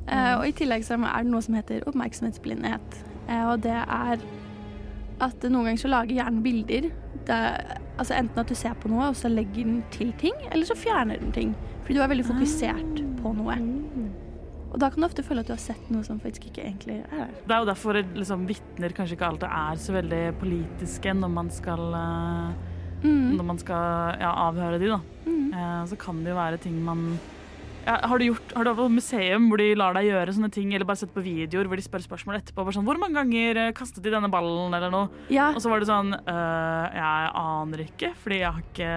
Uh, 0.04 0.34
og 0.38 0.46
i 0.46 0.54
tillegg 0.56 0.84
så 0.86 0.98
er 1.00 1.24
det 1.24 1.32
noe 1.32 1.42
som 1.44 1.56
heter 1.56 1.86
oppmerksomhetsblindhet. 1.88 3.02
Uh, 3.26 3.52
og 3.54 3.62
det 3.64 3.78
er 3.80 4.22
at 5.22 5.44
noen 5.46 5.70
ganger 5.70 5.80
så 5.80 5.90
lager 5.90 6.18
hjernen 6.18 6.42
bilder. 6.44 6.90
Det, 7.26 7.38
altså 7.96 8.16
enten 8.18 8.42
at 8.42 8.50
du 8.50 8.58
ser 8.58 8.74
på 8.82 8.90
noe, 8.92 9.10
og 9.12 9.18
så 9.18 9.30
legger 9.30 9.64
den 9.64 9.82
til 9.94 10.12
ting, 10.20 10.36
eller 10.50 10.68
så 10.68 10.76
fjerner 10.78 11.22
den 11.22 11.32
ting. 11.34 11.54
Fordi 11.82 11.98
du 11.98 12.02
er 12.02 12.10
veldig 12.12 12.26
fokusert 12.26 13.02
på 13.22 13.34
noe. 13.38 13.56
Og 14.72 14.80
da 14.80 14.88
kan 14.88 15.02
du 15.02 15.06
ofte 15.06 15.24
føle 15.24 15.42
at 15.44 15.50
du 15.50 15.52
har 15.52 15.60
sett 15.60 15.88
noe 15.92 16.04
som 16.06 16.20
faktisk 16.22 16.48
ikke 16.48 16.64
egentlig 16.64 17.02
er 17.02 17.26
der. 17.26 17.32
Det 17.44 17.54
er 17.54 17.60
jo 17.60 17.68
derfor 17.68 17.98
liksom, 18.00 18.46
vitner 18.48 18.94
kanskje 18.96 19.18
ikke 19.18 19.28
alltid 19.28 19.48
er 19.48 19.82
så 19.84 19.96
veldig 19.98 20.22
politiske 20.40 21.12
når 21.18 21.32
man 21.34 21.50
skal 21.52 21.82
uh, 21.92 22.70
mm. 23.04 23.34
Når 23.36 23.48
man 23.50 23.60
skal 23.60 24.22
ja, 24.22 24.32
avhøre 24.48 24.80
de, 24.80 24.94
da. 24.94 25.00
Mm. 25.22 25.86
så 25.86 25.96
kan 26.00 26.22
det 26.24 26.32
jo 26.32 26.38
være 26.38 26.58
ting 26.62 26.78
man 26.82 27.02
ja, 27.86 27.96
har, 28.06 28.18
du 28.18 28.24
gjort, 28.28 28.52
har 28.54 28.64
du 28.64 28.70
vært 28.70 28.80
på 28.80 28.94
museum 28.94 29.48
hvor 29.50 29.60
de 29.60 29.66
lar 29.78 29.96
deg 29.96 30.06
gjøre 30.06 30.34
sånne 30.36 30.50
ting, 30.54 30.70
eller 30.72 30.86
bare 30.88 31.00
sett 31.00 31.12
på 31.14 31.24
videoer 31.24 31.68
hvor 31.70 31.80
de 31.80 31.84
spør 31.84 32.04
spørsmål 32.04 32.38
etterpå? 32.38 32.64
Sånn, 32.74 32.86
'Hvor 32.86 33.00
mange 33.00 33.18
ganger 33.18 33.58
eh, 33.58 33.72
kastet 33.76 34.04
de 34.04 34.12
denne 34.14 34.30
ballen?' 34.32 34.76
eller 34.76 34.92
noe. 34.92 35.10
Ja. 35.34 35.50
Og 35.50 35.60
så 35.64 35.72
var 35.72 35.82
det 35.82 35.90
sånn 35.90 36.14
øh, 36.14 36.86
'Jeg 36.94 37.32
aner 37.42 37.84
ikke, 37.86 38.12
fordi 38.22 38.38
jeg 38.42 38.52
har 38.52 38.62
ikke 38.62 38.92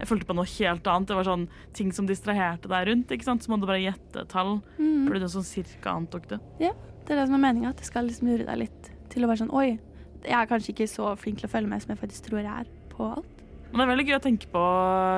Jeg 0.00 0.08
fulgte 0.10 0.28
på 0.28 0.36
noe 0.36 0.50
helt 0.56 0.90
annet.' 0.92 1.08
Det 1.08 1.18
var 1.18 1.30
sånn 1.30 1.48
ting 1.72 1.92
som 1.92 2.06
distraherte 2.06 2.68
deg 2.68 2.88
rundt, 2.90 3.14
ikke 3.14 3.28
sant? 3.28 3.46
så 3.46 3.52
må 3.52 3.60
du 3.60 3.66
bare 3.66 3.84
gjette 3.84 4.26
tall. 4.28 4.60
Mm. 4.78 5.06
Fordi 5.06 5.22
du 5.22 5.28
sånn 5.30 5.46
cirka 5.46 5.94
antok 5.94 6.28
det. 6.28 6.40
Ja, 6.58 6.74
det 7.06 7.14
er 7.14 7.22
det 7.22 7.28
som 7.30 7.38
er 7.38 7.44
meninga. 7.46 7.70
At 7.70 7.78
det 7.78 7.86
skal 7.86 8.10
liksom 8.10 8.32
lure 8.32 8.48
deg 8.48 8.64
litt 8.66 8.90
til 9.12 9.22
å 9.24 9.30
være 9.30 9.44
sånn 9.46 9.54
'Oi, 9.54 9.78
jeg 10.26 10.34
er 10.34 10.50
kanskje 10.50 10.74
ikke 10.74 10.90
så 10.90 11.14
flink 11.16 11.38
til 11.38 11.48
å 11.48 11.54
følge 11.54 11.70
med 11.70 11.82
som 11.82 11.94
jeg 11.94 12.02
faktisk 12.02 12.26
tror 12.30 12.42
jeg 12.42 12.50
er 12.50 12.66
på 12.90 13.06
alt'. 13.14 13.45
Men 13.70 13.80
det 13.80 13.84
er 13.84 13.90
veldig 13.90 14.06
gøy 14.06 14.16
å 14.16 14.22
tenke 14.24 14.48
på 14.52 14.62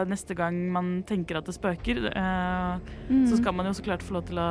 neste 0.08 0.34
gang 0.38 0.56
man 0.74 0.88
tenker 1.08 1.38
at 1.38 1.48
det 1.48 1.54
spøker. 1.56 2.00
Eh, 2.10 2.88
mm. 3.10 3.26
Så 3.30 3.38
skal 3.40 3.54
man 3.54 3.68
jo 3.68 3.74
så 3.76 3.84
klart 3.86 4.04
få 4.06 4.16
lov 4.16 4.24
til 4.30 4.40
å 4.40 4.48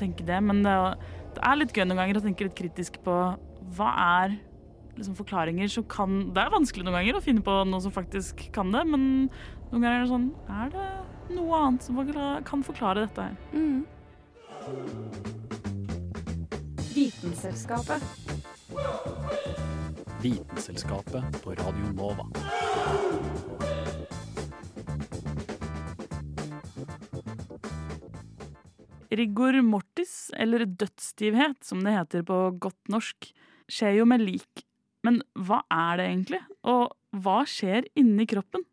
tenke 0.00 0.26
det, 0.28 0.38
men 0.44 0.62
det, 0.66 0.76
det, 1.36 1.42
er 1.46 1.58
litt 1.58 1.74
gøy 1.74 1.86
noen 1.86 2.02
ganger 2.02 2.20
å 2.20 2.24
tenke 2.26 2.46
litt 2.46 2.58
kritisk 2.58 3.00
på 3.06 3.16
hva 3.76 3.90
er 4.20 4.36
liksom 4.96 5.14
forklaringer 5.16 5.70
som 5.70 5.84
kan 5.88 6.32
Det 6.34 6.42
er 6.42 6.52
vanskelig 6.52 6.84
noen 6.84 6.98
ganger 6.98 7.16
å 7.16 7.22
finne 7.24 7.44
på 7.46 7.52
noe 7.68 7.80
som 7.80 7.94
faktisk 7.94 8.42
kan 8.54 8.72
det, 8.74 8.82
men 8.90 9.04
noen 9.70 9.80
ganger 9.80 9.94
er 9.94 10.02
det 10.02 10.10
sånn 10.10 10.28
Er 10.50 10.72
det 10.74 10.88
noe 11.38 11.60
annet 11.62 11.86
som 11.86 12.00
kan 12.44 12.66
forklare 12.66 13.06
dette 13.06 13.28
her? 13.30 13.34
Mm. 13.54 13.86
Vitenselskapet. 16.90 18.02
Vitenselskapet 20.20 21.42
på 21.42 21.50
Radio 21.50 21.92
Nova. 21.96 22.26
Rigor 29.10 29.62
mortis, 29.64 30.30
eller 30.36 30.66
dødsstivhet 30.66 31.64
som 31.64 31.80
det 31.86 31.94
heter 31.96 32.26
på 32.28 32.36
godt 32.60 32.92
norsk, 32.92 33.30
skjer 33.72 33.96
jo 34.02 34.04
med 34.12 34.20
lik. 34.20 34.66
Men 35.00 35.22
hva 35.40 35.62
er 35.72 35.96
det 35.96 36.10
egentlig, 36.10 36.42
og 36.68 36.92
hva 37.16 37.38
skjer 37.48 37.88
inni 37.96 38.28
kroppen? 38.28 38.68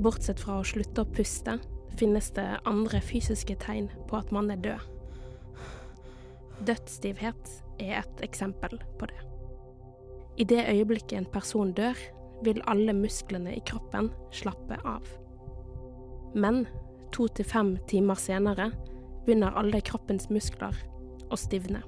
Bortsett 0.00 0.40
fra 0.40 0.58
å 0.62 0.66
slutte 0.66 1.04
å 1.04 1.12
puste, 1.12 1.60
finnes 1.98 2.30
det 2.36 2.46
andre 2.66 3.00
fysiske 3.00 3.56
tegn 3.62 3.90
på 4.08 4.18
at 4.18 4.32
man 4.34 4.50
er 4.50 4.60
død. 4.62 4.90
Dødsstivhet 6.64 7.50
er 7.82 8.00
et 8.02 8.24
eksempel 8.26 8.78
på 8.98 9.08
det. 9.10 9.20
I 10.36 10.44
det 10.44 10.64
øyeblikket 10.68 11.18
en 11.18 11.30
person 11.30 11.72
dør, 11.72 11.98
vil 12.44 12.62
alle 12.66 12.92
musklene 12.92 13.54
i 13.56 13.62
kroppen 13.66 14.10
slappe 14.34 14.76
av. 14.84 15.06
Men 16.34 16.66
to 17.14 17.28
til 17.30 17.46
fem 17.46 17.76
timer 17.88 18.18
senere 18.18 18.72
begynner 19.24 19.54
alle 19.56 19.80
kroppens 19.80 20.28
muskler 20.30 20.76
å 21.30 21.38
stivne. 21.38 21.80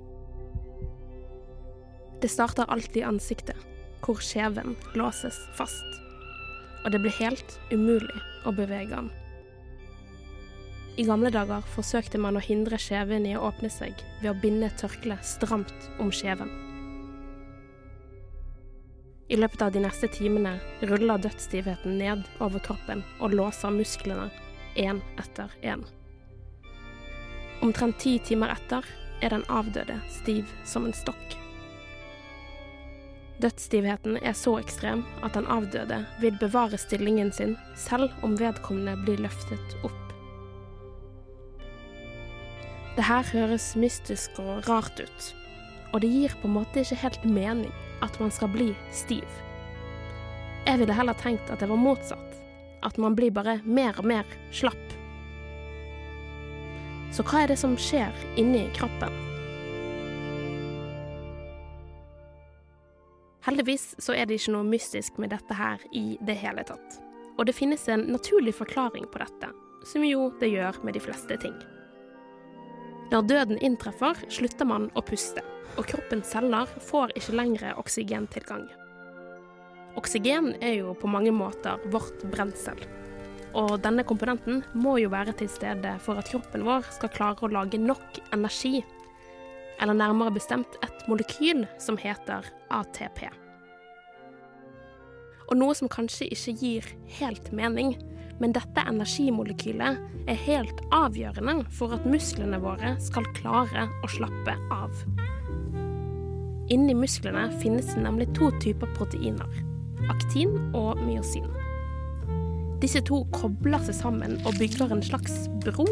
Det 2.23 2.31
starter 2.33 2.71
alltid 2.73 3.03
i 3.03 3.09
ansiktet, 3.11 3.59
hvor 4.05 4.23
kjeven 4.23 4.77
låses 4.95 5.37
fast. 5.59 6.01
Og 6.85 6.93
det 6.95 7.03
blir 7.03 7.19
helt 7.19 7.59
umulig 7.73 8.23
å 8.47 8.55
bevege 8.55 8.95
den. 8.95 9.11
I 10.97 11.05
gamle 11.05 11.29
dager 11.29 11.65
forsøkte 11.75 12.17
man 12.17 12.39
å 12.39 12.41
hindre 12.41 12.79
skjeven 12.81 13.27
i 13.29 13.35
å 13.37 13.43
åpne 13.51 13.69
seg 13.73 13.99
ved 14.23 14.31
å 14.31 14.39
binde 14.41 14.71
et 14.71 15.25
stramt 15.29 15.91
om 16.01 16.09
skjeven. 16.09 16.49
I 19.29 19.37
løpet 19.37 19.63
av 19.63 19.73
de 19.75 19.83
neste 19.83 20.09
timene 20.09 20.55
ruller 20.89 21.21
dødsstivheten 21.21 21.99
ned 21.99 22.23
over 22.41 22.63
kroppen 22.65 23.03
og 23.21 23.35
låser 23.35 23.75
musklene 23.75 24.31
én 24.77 25.03
etter 25.19 25.53
én. 25.63 25.83
Omtrent 27.61 27.99
ti 28.01 28.17
timer 28.19 28.55
etter 28.55 28.87
er 29.21 29.35
den 29.35 29.45
avdøde 29.53 29.99
stiv 30.13 30.49
som 30.65 30.87
en 30.87 30.97
stokk. 30.97 31.37
Dødsstivheten 33.43 34.17
er 34.23 34.33
så 34.33 34.57
ekstrem 34.63 35.05
at 35.21 35.37
den 35.37 35.49
avdøde 35.53 36.05
vil 36.23 36.41
bevare 36.41 36.81
stillingen 36.81 37.33
sin 37.37 37.57
selv 37.77 38.09
om 38.25 38.39
vedkommende 38.41 38.97
blir 39.05 39.21
løftet 39.27 39.81
opp. 39.85 40.06
Det 42.97 43.05
her 43.05 43.27
høres 43.29 43.75
mystisk 43.77 44.39
og 44.41 44.65
rart 44.71 44.97
ut, 44.97 45.25
og 45.93 46.01
det 46.01 46.09
gir 46.09 46.33
på 46.41 46.49
en 46.49 46.55
måte 46.55 46.81
ikke 46.81 46.97
helt 47.03 47.27
mening 47.29 47.75
at 48.01 48.17
man 48.23 48.33
skal 48.33 48.49
bli 48.49 48.71
stiv. 48.89 49.27
Jeg 50.65 50.81
ville 50.81 50.97
heller 50.97 51.19
tenkt 51.21 51.53
at 51.53 51.61
det 51.61 51.69
var 51.69 51.77
motsatt, 51.77 52.41
at 52.89 52.97
man 52.97 53.13
blir 53.19 53.35
bare 53.37 53.59
mer 53.69 54.01
og 54.01 54.09
mer 54.09 54.25
slapp. 54.49 54.97
Så 57.13 57.21
hva 57.29 57.45
er 57.45 57.53
det 57.53 57.59
som 57.61 57.77
skjer 57.77 58.17
inni 58.41 58.65
kroppen? 58.81 59.13
Heldigvis 63.45 63.93
så 64.01 64.17
er 64.17 64.25
det 64.25 64.41
ikke 64.41 64.57
noe 64.57 64.73
mystisk 64.73 65.21
med 65.21 65.37
dette 65.37 65.55
her 65.55 65.85
i 65.93 66.17
det 66.25 66.41
hele 66.41 66.65
tatt. 66.65 67.01
Og 67.37 67.45
det 67.45 67.61
finnes 67.61 67.85
en 67.93 68.09
naturlig 68.09 68.57
forklaring 68.57 69.05
på 69.13 69.21
dette, 69.21 69.53
som 69.85 70.05
jo 70.09 70.31
det 70.41 70.55
gjør 70.57 70.81
med 70.81 70.97
de 70.97 71.05
fleste 71.05 71.37
ting. 71.45 71.57
Når 73.07 73.29
døden 73.31 73.61
inntreffer, 73.63 74.19
slutter 74.33 74.67
man 74.67 74.89
å 74.99 75.03
puste, 75.07 75.45
og 75.79 75.87
kroppens 75.87 76.33
celler 76.33 76.71
får 76.89 77.13
ikke 77.15 77.37
lenger 77.39 77.79
oksygentilgang. 77.79 78.67
Oksygen 79.97 80.51
er 80.61 80.81
jo 80.81 80.95
på 80.99 81.09
mange 81.09 81.31
måter 81.33 81.81
vårt 81.93 82.25
brensel. 82.33 82.81
Og 83.57 83.79
denne 83.81 84.05
komponenten 84.05 84.61
må 84.77 84.99
jo 85.01 85.13
være 85.13 85.33
til 85.39 85.49
stede 85.49 85.95
for 86.05 86.19
at 86.21 86.29
kroppen 86.29 86.67
vår 86.67 86.85
skal 86.99 87.13
klare 87.15 87.47
å 87.47 87.53
lage 87.55 87.81
nok 87.81 88.19
energi. 88.35 88.83
Eller 89.81 89.97
nærmere 89.97 90.35
bestemt 90.35 90.77
et 90.85 91.07
molekyl 91.09 91.65
som 91.81 91.97
heter 92.01 92.45
ATP. 92.75 93.29
Og 95.47 95.55
noe 95.57 95.77
som 95.79 95.89
kanskje 95.89 96.29
ikke 96.35 96.57
gir 96.59 96.91
helt 97.21 97.53
mening, 97.55 97.95
men 98.43 98.53
dette 98.57 98.85
energimolekylet 98.89 100.01
er 100.29 100.43
helt 100.47 100.81
avgjørende 100.95 101.63
for 101.73 101.95
at 101.97 102.07
musklene 102.09 102.61
våre 102.63 102.95
skal 103.03 103.29
klare 103.39 103.87
å 104.05 104.11
slappe 104.13 104.57
av. 104.75 104.93
Inni 106.73 106.97
musklene 106.99 107.47
finnes 107.63 107.93
det 107.95 108.03
nemlig 108.03 108.33
to 108.35 108.51
typer 108.63 108.91
proteiner. 108.97 109.63
Aktin 110.11 110.57
og 110.75 110.99
myosin. 111.07 111.47
Disse 112.83 113.01
to 113.07 113.23
kobler 113.33 113.81
seg 113.87 113.97
sammen 114.01 114.37
og 114.45 114.59
bygger 114.59 114.93
en 114.93 115.05
slags 115.05 115.47
bro. 115.65 115.87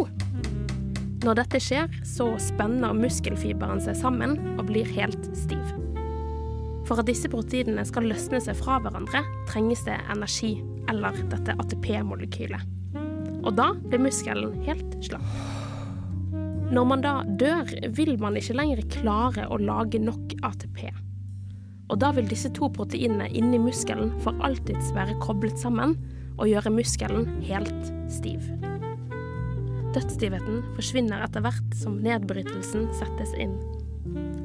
Når 1.25 1.39
dette 1.39 1.61
skjer, 1.63 1.89
så 2.05 2.27
spenner 2.43 2.93
muskelfiberen 2.99 3.81
seg 3.81 3.97
sammen 3.97 4.37
og 4.59 4.67
blir 4.69 4.89
helt 4.99 5.31
stiv. 5.39 5.63
For 6.85 7.01
at 7.01 7.09
disse 7.09 7.31
proteinene 7.33 7.87
skal 7.89 8.11
løsne 8.11 8.43
seg 8.45 8.59
fra 8.59 8.77
hverandre, 8.85 9.23
trenges 9.49 9.87
det 9.87 9.97
energi, 10.13 10.59
eller 10.93 11.19
dette 11.33 11.57
ATP-molekylet. 11.63 12.73
Og 13.45 13.53
da 13.59 13.73
blir 13.77 14.03
muskelen 14.07 14.57
helt 14.65 14.97
slapp. 15.05 15.27
Når 16.75 16.87
man 16.89 17.03
da 17.05 17.15
dør, 17.39 17.69
vil 17.95 18.17
man 18.19 18.39
ikke 18.41 18.57
lenger 18.57 18.81
klare 18.91 19.45
å 19.53 19.61
lage 19.61 20.01
nok 20.01 20.33
ATP. 20.47 20.89
Og 21.93 22.01
da 22.01 22.11
vil 22.17 22.29
disse 22.31 22.49
to 22.57 22.71
proteinene 22.73 23.29
inni 23.37 23.61
muskelen 23.61 24.15
for 24.25 24.37
alltids 24.47 24.89
være 24.97 25.19
koblet 25.23 25.61
sammen 25.61 25.99
og 26.39 26.49
gjøre 26.51 26.73
muskelen 26.75 27.29
helt 27.45 27.93
stiv. 28.11 28.49
Dødsstivheten 29.95 30.65
forsvinner 30.75 31.23
etter 31.23 31.45
hvert 31.45 31.79
som 31.79 32.01
nedbrytelsen 32.03 32.89
settes 32.99 33.37
inn. 33.39 33.55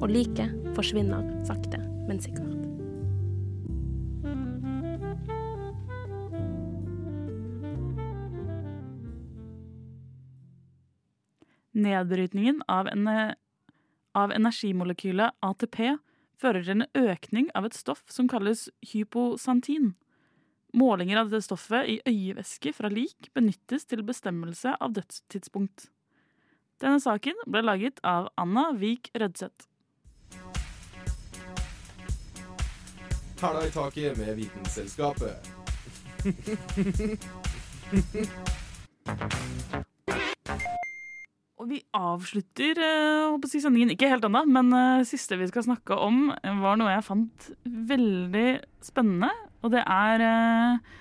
Og 0.03 0.11
liket 0.11 0.53
forsvinner 0.77 1.25
sakte, 1.47 1.81
men 2.05 2.21
sikkert. 2.21 2.58
Nedbrytningen 11.79 12.63
av, 12.67 12.87
en, 12.87 13.07
av 14.13 14.31
energimolekylet 14.35 15.35
ATP 15.45 15.97
fører 16.39 16.63
til 16.63 16.75
en 16.77 16.87
økning 16.97 17.49
av 17.55 17.67
et 17.67 17.77
stoff 17.77 18.03
som 18.11 18.27
kalles 18.31 18.67
hyposantin. 18.91 19.93
Målinger 20.75 21.17
av 21.21 21.31
dette 21.31 21.47
stoffet 21.47 21.87
i 21.89 22.01
øyevæske 22.07 22.73
fra 22.77 22.91
lik 22.93 23.31
benyttes 23.33 23.87
til 23.89 24.03
bestemmelse 24.05 24.75
av 24.77 24.93
dødstidspunkt. 24.97 25.87
Denne 26.79 26.99
saken 27.03 27.35
ble 27.49 27.61
laget 27.65 27.99
av 28.07 28.29
Anna 28.39 28.69
Vik 28.77 29.11
Rødseth. 29.17 29.67
Hæla 33.39 33.65
i 33.67 33.71
taket 33.71 34.17
med 34.19 34.35
Vitenselskapet. 34.35 35.35
Og 41.59 41.67
vi 41.67 41.81
avslutter 41.95 42.79
eh, 42.79 43.47
si 43.51 43.59
sendingen, 43.59 43.91
ikke 43.91 44.07
helt 44.07 44.23
ennå, 44.23 44.45
men 44.47 44.71
uh, 44.71 45.03
siste 45.07 45.35
vi 45.39 45.49
skal 45.49 45.65
snakke 45.67 45.97
om, 45.99 46.29
var 46.63 46.79
noe 46.79 46.93
jeg 46.93 47.05
fant 47.07 47.49
veldig 47.67 48.47
spennende. 48.85 49.31
Og 49.59 49.73
det 49.73 49.83
er 49.83 50.23
uh, 50.23 50.97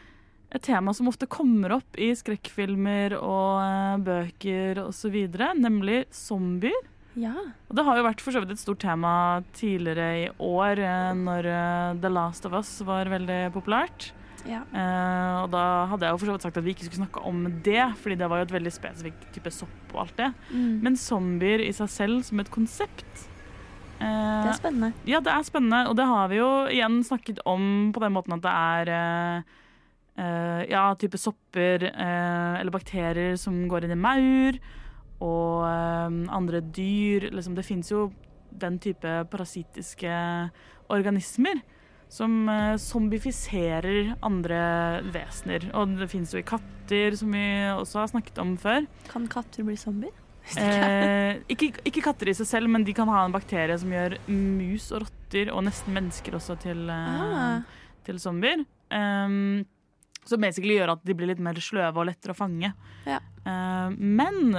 et 0.55 0.65
tema 0.65 0.95
som 0.97 1.09
ofte 1.11 1.29
kommer 1.31 1.77
opp 1.77 1.99
i 2.01 2.11
skrekkfilmer 2.17 3.15
og 3.19 3.61
uh, 3.61 3.97
bøker 4.03 4.81
osv., 4.87 5.19
nemlig 5.59 6.05
zombier. 6.15 6.87
Ja. 7.19 7.35
Og 7.69 7.75
det 7.75 7.85
har 7.87 7.99
jo 7.99 8.07
vært 8.07 8.23
for 8.23 8.35
så 8.35 8.43
vidt 8.43 8.55
et 8.55 8.63
stort 8.63 8.81
tema 8.85 9.43
tidligere 9.57 10.09
i 10.21 10.27
år, 10.45 10.81
uh, 10.81 11.13
når 11.19 11.51
eh, 11.51 11.99
The 12.03 12.13
Last 12.13 12.47
of 12.49 12.55
Us 12.57 12.71
var 12.87 13.11
veldig 13.11 13.41
populært. 13.57 14.13
Ja. 14.47 14.63
Uh, 14.73 15.45
og 15.45 15.49
da 15.53 15.63
hadde 15.91 16.07
jeg 16.07 16.15
jo 16.15 16.21
for 16.21 16.31
så 16.31 16.35
vidt 16.37 16.47
sagt 16.47 16.61
at 16.61 16.67
vi 16.67 16.75
ikke 16.75 16.87
skulle 16.87 17.03
snakke 17.03 17.23
om 17.27 17.45
det, 17.65 17.83
fordi 18.03 18.19
det 18.21 18.29
var 18.31 18.41
jo 18.41 18.49
et 18.49 18.55
veldig 18.55 18.73
spesifikt 18.75 19.29
type 19.35 19.53
sopp 19.55 19.95
og 19.95 20.05
alt 20.05 20.21
det. 20.21 20.29
Mm. 20.53 20.75
Men 20.85 20.99
zombier 21.01 21.65
i 21.65 21.73
seg 21.77 21.91
selv 21.93 22.25
som 22.29 22.43
et 22.43 22.51
konsept 22.55 23.25
uh, 24.01 24.05
Det 24.05 24.53
er 24.53 24.59
spennende. 24.61 24.93
Ja, 25.09 25.23
det 25.25 25.33
er 25.35 25.47
spennende, 25.49 25.85
og 25.91 25.97
det 25.99 26.09
har 26.11 26.29
vi 26.33 26.41
jo 26.41 26.51
igjen 26.73 27.01
snakket 27.07 27.43
om 27.49 27.91
på 27.95 28.05
den 28.05 28.15
måten 28.15 28.37
at 28.39 28.45
det 28.45 28.55
er 28.55 28.93
uh, 28.93 30.63
ja, 30.69 30.85
type 30.99 31.19
sopper 31.21 31.85
eller 31.89 32.75
bakterier 32.75 33.37
som 33.39 33.61
går 33.71 33.87
inn 33.87 33.95
i 33.95 33.99
maur, 34.03 34.57
og 35.23 35.63
andre 36.35 36.59
dyr. 36.75 37.29
Liksom, 37.31 37.55
det 37.55 37.63
fins 37.67 37.93
jo 37.93 38.09
den 38.51 38.81
type 38.83 39.13
parasittiske 39.31 40.11
organismer 40.91 41.63
som 42.13 42.49
eh, 42.49 42.77
zombifiserer 42.81 44.15
andre 44.25 44.61
vesener. 45.13 45.69
Og 45.77 45.97
det 45.99 46.09
fins 46.13 46.33
jo 46.35 46.41
i 46.41 46.47
katter, 46.47 47.17
som 47.19 47.33
vi 47.35 47.45
også 47.75 48.03
har 48.03 48.11
snakket 48.13 48.41
om 48.43 48.55
før. 48.61 48.87
Kan 49.11 49.29
katter 49.31 49.67
bli 49.69 49.77
zombier? 49.81 50.15
Eh, 50.57 51.43
ikke, 51.53 51.67
ikke 51.85 52.01
katter 52.07 52.31
i 52.31 52.33
seg 52.33 52.47
selv, 52.49 52.71
men 52.73 52.81
de 52.87 52.95
kan 52.97 53.11
ha 53.13 53.19
en 53.27 53.35
bakterie 53.35 53.75
som 53.77 53.91
gjør 53.93 54.15
mus 54.33 54.87
og 54.97 55.03
rotter, 55.03 55.51
og 55.53 55.61
nesten 55.67 55.93
mennesker 55.93 56.39
også, 56.39 56.57
til, 56.63 56.87
eh, 56.89 57.19
Ah. 57.21 57.83
til 58.07 58.17
zombier. 58.17 58.63
Um, 58.89 59.67
som 60.25 60.41
basically 60.41 60.79
gjør 60.79 60.95
at 60.95 61.05
de 61.05 61.13
blir 61.13 61.29
litt 61.29 61.43
mer 61.45 61.61
sløve 61.61 62.01
og 62.01 62.09
lettere 62.09 62.33
å 62.33 62.39
fange. 62.39 62.73
Ja. 63.05 63.19
Uh, 63.45 63.93
men 63.93 64.57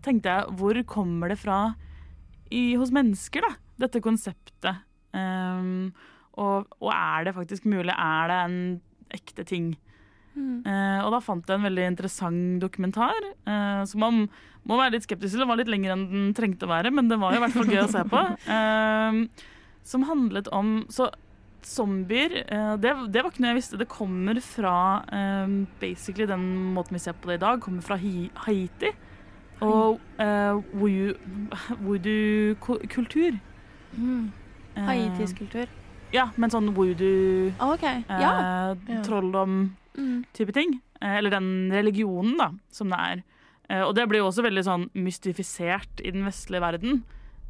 tenkte 0.00 0.32
jeg, 0.32 0.56
hvor 0.56 0.80
kommer 0.88 1.28
det 1.28 1.36
fra 1.42 1.58
i, 2.48 2.72
hos 2.80 2.88
mennesker, 2.94 3.44
da? 3.44 3.52
Dette 3.84 4.00
konseptet. 4.00 4.80
Um, 5.12 5.92
og, 6.40 6.68
og 6.80 6.92
er 6.94 7.28
det 7.28 7.36
faktisk 7.36 7.66
mulig? 7.68 7.92
Er 7.92 8.30
det 8.30 8.38
en 8.46 8.60
ekte 9.12 9.44
ting? 9.48 9.72
Mm. 10.32 10.62
Eh, 10.64 11.00
og 11.04 11.10
da 11.12 11.20
fant 11.20 11.48
jeg 11.48 11.60
en 11.60 11.66
veldig 11.66 11.88
interessant 11.90 12.62
dokumentar, 12.62 13.18
eh, 13.44 13.82
som 13.88 14.00
man 14.00 14.22
må 14.68 14.78
være 14.78 14.96
litt 14.96 15.06
skeptisk 15.06 15.34
til. 15.34 15.42
Den 15.44 15.50
var 15.50 15.60
litt 15.60 15.72
lenger 15.72 15.94
enn 15.94 16.06
den 16.12 16.30
trengte 16.36 16.68
å 16.68 16.72
være, 16.72 16.92
men 16.94 17.10
det 17.10 17.20
var 17.20 17.36
i 17.36 17.42
hvert 17.42 17.56
fall 17.56 17.68
gøy 17.68 17.82
å 17.84 17.90
se 17.92 18.06
på. 18.08 18.22
Eh, 18.52 19.48
som 19.82 20.04
handlet 20.06 20.46
om 20.54 20.84
Så 20.94 21.08
zombier 21.66 22.30
det, 22.78 22.92
det 23.10 23.22
var 23.22 23.32
ikke 23.32 23.42
noe 23.42 23.50
jeg 23.50 23.58
visste. 23.58 23.78
Det 23.80 23.88
kommer 23.90 24.38
fra 24.42 24.74
basically 25.80 26.26
den 26.30 26.44
måten 26.74 26.94
vi 26.94 27.02
ser 27.02 27.16
på 27.18 27.30
det 27.30 27.40
i 27.40 27.42
dag, 27.42 27.58
kommer 27.62 27.82
fra 27.86 27.98
Hi 27.98 28.30
Haiti. 28.44 28.92
Og 29.62 29.98
uh, 30.22 30.58
voodoo-kultur. 31.86 33.38
Mm. 33.94 34.30
Haitisk 34.74 35.42
kultur. 35.42 35.70
Ja, 36.12 36.30
men 36.36 36.50
sånn 36.50 36.72
voodoo 36.76 37.52
Ah, 37.58 37.72
OK. 37.74 37.82
eh, 37.84 38.02
Ja. 38.08 38.74
Ja. 38.88 39.02
trolldom-type 39.02 40.46
Mm. 40.50 40.52
ting. 40.54 40.80
Eh, 41.00 41.16
eller 41.18 41.30
den 41.30 41.70
religionen, 41.72 42.36
da, 42.38 42.50
som 42.70 42.88
det 42.90 42.98
er. 42.98 43.22
Eh, 43.70 43.82
og 43.82 43.94
det 43.94 44.08
blir 44.08 44.18
jo 44.20 44.28
også 44.28 44.42
veldig 44.44 44.64
sånn 44.64 44.90
mystifisert 44.94 46.00
i 46.04 46.10
den 46.10 46.24
vestlige 46.24 46.60
verden. 46.60 47.02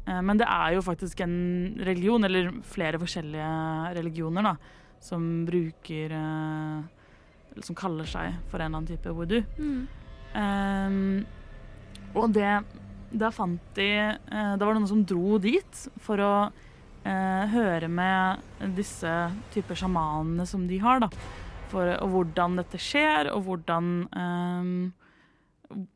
Eh, 0.07 0.21
men 0.21 0.37
det 0.39 0.47
er 0.49 0.75
jo 0.75 0.81
faktisk 0.83 1.21
en 1.21 1.77
religion, 1.85 2.25
eller 2.25 2.51
flere 2.63 2.99
forskjellige 2.99 3.95
religioner, 3.95 4.43
da, 4.43 4.57
som 5.01 5.45
bruker 5.47 6.11
eh, 6.13 6.83
Eller 7.53 7.63
som 7.67 7.75
kaller 7.77 8.05
seg 8.07 8.33
for 8.49 8.59
en 8.61 8.73
eller 8.73 8.79
annen 8.79 8.87
type 8.89 9.13
voodoo. 9.13 9.43
Mm. 9.59 9.87
Um, 10.35 11.27
og 12.15 12.33
det 12.33 12.65
Da 13.13 13.29
fant 13.31 13.61
de 13.75 13.91
eh, 13.93 14.57
Da 14.57 14.65
var 14.65 14.73
det 14.73 14.81
noen 14.81 14.89
som 14.89 15.05
dro 15.05 15.37
dit 15.39 15.89
for 16.01 16.17
å 16.17 16.47
eh, 16.47 16.51
høre 17.05 17.89
med 17.91 18.43
disse 18.77 19.11
typer 19.51 19.75
sjamanene 19.75 20.47
som 20.47 20.67
de 20.69 20.79
har, 20.79 21.01
da. 21.03 21.09
For, 21.73 21.89
og 22.05 22.11
hvordan 22.13 22.59
dette 22.61 22.79
skjer, 22.79 23.31
og 23.33 23.47
hvordan 23.47 23.87
ehm, 24.13 24.93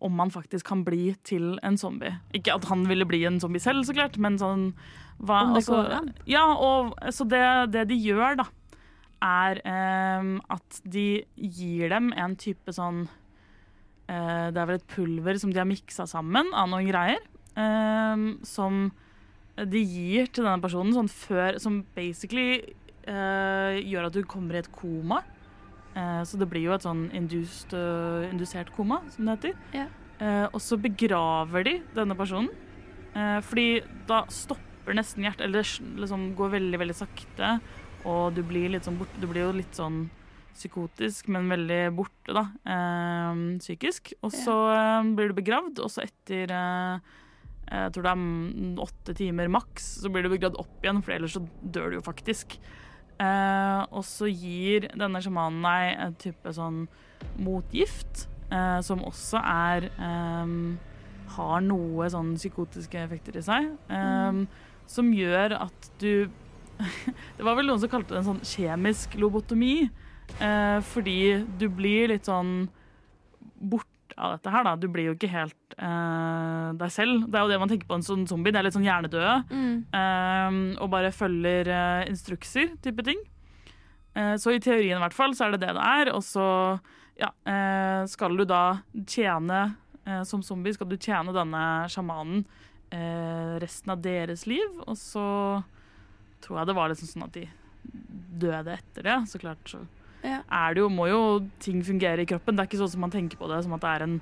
Om 0.01 0.13
man 0.17 0.31
faktisk 0.33 0.65
kan 0.71 0.85
bli 0.87 1.15
til 1.23 1.59
en 1.63 1.77
zombie. 1.77 2.15
Ikke 2.33 2.55
at 2.55 2.65
han 2.65 2.87
ville 2.89 3.05
bli 3.05 3.25
en 3.29 3.37
zombie 3.39 3.61
selv, 3.61 3.85
så 3.85 3.93
klart, 3.93 4.17
men 4.17 4.39
sånn 4.41 4.71
hva, 5.21 5.43
Om 5.43 5.53
det 5.53 5.61
altså- 5.63 5.83
går 5.83 5.93
an? 5.99 6.15
Ja, 6.27 6.45
og 6.55 6.95
så 7.13 7.29
det, 7.29 7.73
det 7.73 7.89
de 7.89 7.95
gjør, 8.01 8.37
da, 8.41 8.47
er 9.23 9.61
eh, 9.65 10.41
at 10.57 10.81
de 10.85 11.25
gir 11.37 11.89
dem 11.93 12.13
en 12.17 12.37
type 12.37 12.73
sånn 12.73 13.05
eh, 14.09 14.51
Det 14.53 14.57
er 14.61 14.67
vel 14.67 14.77
et 14.81 14.89
pulver 14.89 15.39
som 15.39 15.53
de 15.53 15.59
har 15.61 15.69
miksa 15.69 16.07
sammen 16.09 16.49
av 16.55 16.69
noen 16.73 16.89
greier. 16.89 17.21
eh, 17.57 18.17
som 18.45 18.91
de 19.65 19.81
gir 19.81 20.29
til 20.29 20.45
denne 20.45 20.61
personen 20.61 20.93
sånn 20.93 21.09
før 21.09 21.57
Som 21.63 21.81
basically 21.97 22.61
uh, 23.09 23.77
gjør 23.81 24.11
at 24.11 24.17
du 24.17 24.23
kommer 24.29 24.57
i 24.57 24.63
et 24.63 24.71
koma. 24.75 25.23
Uh, 25.97 26.21
så 26.29 26.37
det 26.41 26.49
blir 26.51 26.67
jo 26.67 26.75
et 26.77 26.85
sånn 26.85 27.07
induced, 27.17 27.73
uh, 27.73 28.27
indusert 28.29 28.73
koma, 28.77 29.01
som 29.15 29.29
det 29.29 29.39
heter. 29.39 29.57
Ja. 29.77 29.89
Og 30.49 30.63
så 30.65 30.79
begraver 30.81 31.67
de 31.67 31.73
denne 31.93 32.15
personen. 32.17 32.49
Fordi 33.45 33.83
da 34.09 34.23
stopper 34.33 34.97
nesten 34.97 35.27
hjertet, 35.27 35.43
eller 35.45 35.61
det 35.61 36.01
liksom 36.01 36.23
går 36.39 36.55
veldig, 36.55 36.79
veldig 36.81 36.97
sakte. 36.97 37.51
Og 38.09 38.33
du 38.33 38.41
blir 38.49 38.73
litt 38.73 38.89
sånn 38.89 38.97
borte. 38.97 39.21
Du 39.21 39.27
blir 39.29 39.45
jo 39.45 39.51
litt 39.59 39.77
sånn 39.77 40.07
psykotisk, 40.57 41.29
men 41.37 41.53
veldig 41.53 41.83
borte, 41.99 42.33
da. 42.33 42.47
Psykisk. 43.61 44.15
Og 44.25 44.33
så 44.33 44.57
blir 45.19 45.29
du 45.29 45.37
begravd, 45.37 45.85
og 45.85 45.93
så 45.93 46.07
etter 46.07 46.57
jeg 47.67 47.93
tror 47.95 48.05
det 48.07 48.11
er 48.13 48.21
mm, 48.21 48.75
åtte 48.85 49.15
timer 49.19 49.49
maks, 49.51 49.87
så 50.03 50.11
blir 50.13 50.23
du 50.27 50.31
begravd 50.33 50.59
opp 50.63 50.85
igjen, 50.85 51.01
for 51.03 51.15
ellers 51.17 51.35
så 51.37 51.43
dør 51.63 51.91
du 51.91 51.97
jo 51.99 52.05
faktisk. 52.07 52.59
Eh, 53.19 53.83
og 53.91 54.05
så 54.05 54.29
gir 54.29 54.87
denne 54.93 55.23
sjamanen 55.25 55.65
deg 55.65 55.93
en 56.05 56.17
type 56.21 56.53
sånn 56.53 56.83
motgift, 57.41 58.27
eh, 58.53 58.81
som 58.85 59.03
også 59.09 59.41
er 59.41 59.89
eh, 59.97 60.53
Har 61.37 61.61
noe 61.65 62.07
sånn 62.13 62.35
psykotiske 62.39 63.01
effekter 63.03 63.37
i 63.41 63.43
seg. 63.43 63.73
eh, 63.91 64.43
Som 64.87 65.09
gjør 65.17 65.57
at 65.65 65.91
du 65.99 66.29
Det 67.39 67.43
var 67.45 67.57
vel 67.57 67.67
noen 67.71 67.81
som 67.81 67.89
kalte 67.91 68.13
det 68.13 68.21
en 68.21 68.29
sånn 68.35 68.45
kjemisk 68.47 69.17
lobotomi. 69.19 69.89
eh, 70.41 70.79
fordi 70.93 71.19
du 71.59 71.69
blir 71.73 72.09
litt 72.13 72.29
sånn 72.29 72.69
borte 73.57 73.89
av 74.17 74.37
dette 74.37 74.53
her, 74.53 74.65
da. 74.65 74.75
Du 74.81 74.89
blir 74.93 75.11
jo 75.11 75.15
ikke 75.17 75.31
helt 75.31 75.77
uh, 75.77 76.73
deg 76.79 76.93
selv. 76.93 77.27
Det 77.29 77.39
er 77.39 77.45
jo 77.45 77.53
det 77.53 77.61
man 77.61 77.71
tenker 77.71 77.89
på 77.89 77.99
en 77.99 78.07
sånn 78.07 78.27
zombie. 78.29 78.53
Det 78.55 78.61
er 78.61 78.67
litt 78.67 78.77
sånn 78.77 78.87
hjernedøde. 78.87 79.35
Mm. 79.51 79.75
Uh, 79.93 80.61
og 80.81 80.91
bare 80.93 81.15
følger 81.15 81.71
uh, 81.71 82.05
instrukser, 82.09 82.73
type 82.85 83.05
ting. 83.07 83.21
Eh, 84.17 84.33
så 84.41 84.55
i 84.55 84.61
teorien 84.65 84.97
i 84.97 85.03
hvert 85.03 85.13
fall, 85.13 85.35
så 85.37 85.45
er 85.45 85.55
det 85.55 85.67
det 85.67 85.75
det 85.77 85.89
er. 86.01 86.11
Og 86.17 86.25
så 86.25 86.47
ja, 87.21 87.29
skal 88.09 88.37
du 88.37 88.43
da 88.45 88.79
tjene 89.09 89.61
Som 90.29 90.43
zombie 90.45 90.75
skal 90.77 90.89
du 90.91 90.99
tjene 91.01 91.33
denne 91.33 91.63
sjamanen 91.89 92.43
resten 93.61 93.93
av 93.93 94.01
deres 94.05 94.47
liv. 94.49 94.81
Og 94.85 94.97
så 95.01 95.27
tror 96.45 96.61
jeg 96.61 96.71
det 96.71 96.77
var 96.77 96.93
liksom 96.93 97.11
sånn 97.11 97.27
at 97.27 97.37
de 97.37 97.45
døde 98.41 98.77
etter 98.77 99.09
det. 99.09 99.17
Så 99.29 99.41
klart 99.43 99.69
så 99.69 99.81
Ja. 100.25 100.41
er 100.51 100.75
det 100.75 100.81
jo, 100.81 100.89
må 100.89 101.09
jo 101.09 101.21
ting 101.61 101.83
fungere 101.83 102.21
i 102.23 102.27
kroppen. 102.27 102.57
Det 102.57 102.65
er 102.65 102.67
ikke 102.71 102.79
sånn 102.83 102.91
som 102.97 103.01
man 103.01 103.11
tenker 103.11 103.37
på 103.39 103.49
det, 103.49 103.63
som 103.65 103.73
at 103.75 103.81
det 103.81 103.89
er 103.97 104.03
en 104.09 104.21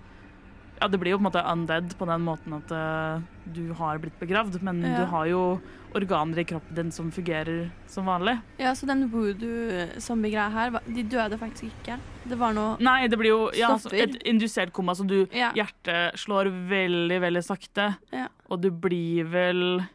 Ja, 0.81 0.89
det 0.89 0.99
blir 0.99 1.13
jo 1.13 1.19
på 1.19 1.23
en 1.23 1.31
måte 1.31 1.45
undead 1.47 1.93
på 1.97 2.05
den 2.05 2.21
måten 2.27 2.53
at 2.57 2.73
uh, 2.75 3.23
du 3.55 3.73
har 3.79 3.99
blitt 4.03 4.19
begravd, 4.19 4.61
men 4.61 4.83
Ja. 4.83 4.97
du 4.99 5.05
har 5.07 5.27
jo 5.31 5.61
organer 5.95 6.39
i 6.39 6.45
kroppen 6.45 6.75
din 6.75 6.91
som 6.91 7.13
fungerer 7.13 7.71
som 7.87 8.05
vanlig. 8.05 8.41
Ja, 8.59 8.73
så 8.75 8.85
den 8.85 9.09
voodoo-zombie-greia 9.09 10.51
her, 10.51 10.71
de 10.87 11.03
døde 11.07 11.39
faktisk 11.39 11.71
ikke. 11.71 11.99
Det 12.27 12.37
var 12.41 12.53
noe 12.57 12.77
Nei, 12.83 13.07
det 13.07 13.19
blir 13.21 13.31
jo 13.31 13.41
ja, 13.55 13.71
altså, 13.77 13.93
et 13.95 14.17
indusert 14.27 14.73
koma, 14.73 14.93
så 14.99 15.07
du 15.07 15.27
Ja. 15.33 15.53
Hjertet 15.55 16.19
slår 16.19 16.51
veldig, 16.69 17.21
veldig 17.21 17.45
sakte, 17.45 17.97
Ja. 18.13 18.27
og 18.51 18.61
du 18.61 18.71
blir 18.71 19.25
vel 19.31 19.87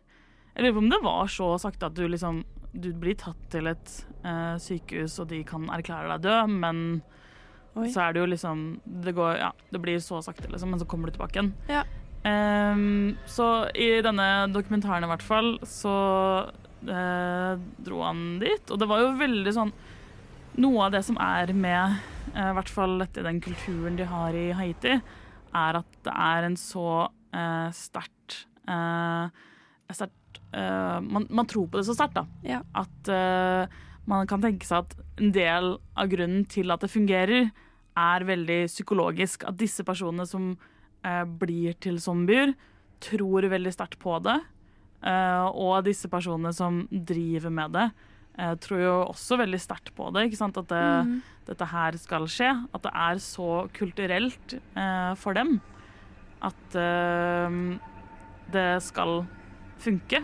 Jeg 0.55 0.63
lurer 0.63 0.73
på 0.73 0.77
om 0.83 0.89
det 0.89 1.01
var 1.03 1.27
så 1.27 1.59
sakte 1.59 1.85
at 1.85 1.93
du 1.93 2.07
liksom 2.07 2.43
Du 2.73 2.91
blir 2.93 3.17
tatt 3.17 3.39
til 3.53 3.69
et 3.71 3.93
eh, 4.23 4.55
sykehus, 4.61 5.17
og 5.23 5.31
de 5.31 5.41
kan 5.47 5.65
erklære 5.73 6.11
deg 6.13 6.27
død, 6.27 6.57
men 6.61 6.83
Oi. 7.79 7.87
så 7.93 8.07
er 8.07 8.13
det 8.13 8.21
jo 8.23 8.29
liksom 8.29 8.63
Det 8.83 9.13
går 9.17 9.39
Ja, 9.39 9.51
det 9.71 9.81
blir 9.81 9.99
så 10.03 10.21
sakte, 10.25 10.49
liksom, 10.51 10.73
men 10.73 10.81
så 10.81 10.87
kommer 10.89 11.09
du 11.09 11.17
tilbake 11.17 11.39
igjen. 11.39 11.53
Ja. 11.69 11.85
Um, 12.19 13.15
så 13.31 13.69
i 13.79 14.01
denne 14.03 14.49
dokumentaren 14.51 15.05
i 15.07 15.09
hvert 15.09 15.23
fall, 15.23 15.53
så 15.63 15.93
eh, 16.83 17.53
dro 17.79 18.01
han 18.03 18.41
dit, 18.41 18.65
og 18.67 18.81
det 18.81 18.89
var 18.89 19.05
jo 19.05 19.15
veldig 19.19 19.55
sånn 19.55 19.73
Noe 20.59 20.87
av 20.87 20.91
det 20.91 21.03
som 21.07 21.15
er 21.21 21.53
med 21.55 21.99
eh, 22.33 22.49
i 22.49 22.55
hvert 22.57 22.71
fall 22.73 22.97
dette, 22.99 23.23
den 23.23 23.39
kulturen 23.39 23.95
de 23.95 24.07
har 24.09 24.35
i 24.35 24.49
Haiti, 24.57 24.97
er 25.55 25.77
at 25.79 25.99
det 26.03 26.11
er 26.11 26.47
en 26.49 26.57
så 26.59 26.89
eh, 27.31 27.69
sterkt 27.77 28.41
eh, 28.67 29.29
sterkt, 29.95 30.17
eh, 30.53 30.97
man, 31.01 31.27
man 31.29 31.47
tror 31.49 31.67
på 31.69 31.79
det 31.79 31.87
så 31.87 31.95
sterkt, 31.97 32.17
da. 32.17 32.25
Ja. 32.47 32.61
At 32.77 33.11
uh, 33.11 33.79
man 34.09 34.27
kan 34.29 34.43
tenke 34.43 34.67
seg 34.67 34.85
at 34.85 34.95
en 35.21 35.33
del 35.35 35.75
av 35.99 36.11
grunnen 36.11 36.45
til 36.49 36.73
at 36.73 36.83
det 36.83 36.91
fungerer, 36.93 37.49
er 37.99 38.23
veldig 38.23 38.61
psykologisk. 38.69 39.43
At 39.49 39.57
disse 39.59 39.83
personene 39.87 40.25
som 40.29 40.53
uh, 40.55 41.25
blir 41.41 41.75
til 41.83 41.99
zombier, 42.01 42.53
tror 43.03 43.47
veldig 43.51 43.71
sterkt 43.71 43.99
på 44.01 44.17
det. 44.23 44.39
Og 45.55 45.85
disse 45.85 46.09
personene 46.11 46.51
som 46.51 46.81
driver 46.91 47.53
med 47.55 47.71
det, 47.71 47.85
tror 48.59 48.81
jo 48.81 48.95
også 49.05 49.37
veldig 49.39 49.59
sterkt 49.63 49.93
på 49.95 50.09
det. 50.11 50.25
At 50.35 50.57
det, 50.67 50.81
mm. 51.07 51.13
dette 51.47 51.67
her 51.71 51.95
skal 52.01 52.27
skje. 52.27 52.49
At 52.75 52.83
det 52.83 52.91
er 52.91 53.21
så 53.23 53.47
kulturelt 53.71 54.57
for 55.23 55.39
dem 55.39 55.61
at 56.43 56.75
det 58.51 58.67
skal 58.83 59.23
funke. 59.79 60.23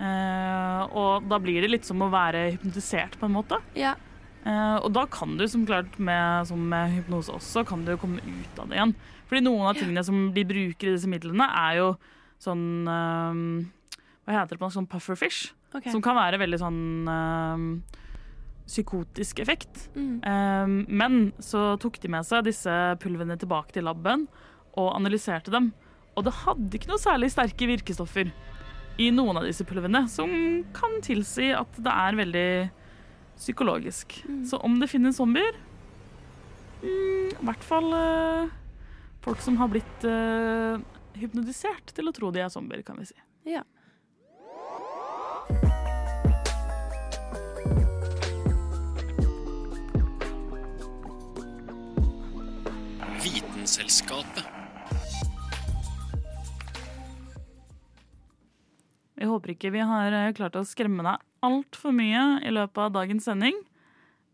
Eh, 0.00 0.82
og 0.96 1.26
da 1.28 1.38
blir 1.42 1.60
det 1.60 1.70
litt 1.70 1.88
som 1.88 2.00
å 2.00 2.10
være 2.12 2.46
hypnotisert, 2.54 3.18
på 3.20 3.28
en 3.28 3.36
måte. 3.36 3.60
Ja. 3.78 3.96
Uh, 4.40 4.80
og 4.80 4.94
da 4.96 5.02
kan 5.12 5.34
du, 5.36 5.44
som 5.52 5.66
klart 5.68 5.98
med, 6.00 6.46
som 6.48 6.62
med 6.70 6.94
hypnose 6.94 7.34
også, 7.36 7.60
kan 7.68 7.82
du 7.84 7.92
komme 8.00 8.22
ut 8.24 8.62
av 8.62 8.70
det 8.70 8.78
igjen. 8.78 8.94
Fordi 9.28 9.42
noen 9.44 9.68
av 9.68 9.76
tingene 9.76 10.04
som 10.06 10.30
de 10.32 10.44
bruker 10.48 10.88
i 10.88 10.94
disse 10.94 11.10
midlene, 11.12 11.44
er 11.44 11.76
jo 11.82 11.90
sånn 12.40 12.88
uh, 12.88 13.42
Hva 14.24 14.38
heter 14.38 14.56
det 14.56 14.62
på 14.62 14.64
norsk? 14.64 14.78
Sånn 14.78 14.88
pufferfish. 14.88 15.50
Okay. 15.70 15.92
Som 15.92 16.02
kan 16.02 16.16
være 16.18 16.40
veldig 16.40 16.58
sånn 16.58 16.80
eh, 17.06 17.98
psykotisk 18.66 19.38
effekt. 19.42 19.84
Mm. 19.94 20.16
Eh, 20.18 20.72
men 20.90 21.20
så 21.42 21.76
tok 21.82 22.00
de 22.02 22.10
med 22.10 22.26
seg 22.26 22.48
disse 22.48 22.74
pulvene 23.02 23.36
tilbake 23.38 23.76
til 23.76 23.86
laben 23.86 24.26
og 24.74 24.92
analyserte 24.96 25.54
dem. 25.54 25.70
Og 26.18 26.26
det 26.26 26.34
hadde 26.42 26.74
ikke 26.74 26.90
noe 26.90 27.02
særlig 27.02 27.30
sterke 27.30 27.70
virkestoffer 27.70 28.32
i 28.98 29.10
noen 29.14 29.38
av 29.40 29.46
disse 29.46 29.64
pulvene, 29.64 30.04
som 30.10 30.30
kan 30.76 30.98
tilsi 31.04 31.50
at 31.56 31.78
det 31.80 31.92
er 31.92 32.18
veldig 32.18 32.50
psykologisk. 33.40 34.18
Så 34.48 34.60
om 34.60 34.78
det 34.80 34.90
finnes 34.92 35.16
zombier 35.16 35.56
mm, 36.82 37.40
I 37.40 37.46
hvert 37.48 37.64
fall 37.64 37.88
uh, 37.94 38.52
folk 39.24 39.40
som 39.40 39.56
har 39.60 39.70
blitt 39.72 40.04
uh, 40.04 40.76
hypnotisert 41.16 41.94
til 41.96 42.10
å 42.10 42.14
tro 42.16 42.32
de 42.34 42.44
er 42.44 42.52
zombier, 42.52 42.84
kan 42.84 43.00
vi 43.00 43.08
si. 43.08 43.16
Ja. 43.48 43.64
Vitenselskapet. 53.20 54.59
Jeg 59.20 59.28
håper 59.28 59.52
ikke 59.52 59.72
vi 59.74 59.82
har 59.84 60.14
eh, 60.16 60.32
klart 60.36 60.56
å 60.56 60.64
skremme 60.64 61.04
deg 61.04 61.26
altfor 61.44 61.92
mye 61.92 62.40
i 62.46 62.52
løpet 62.52 62.86
av 62.86 62.94
dagens 62.94 63.26
sending. 63.28 63.58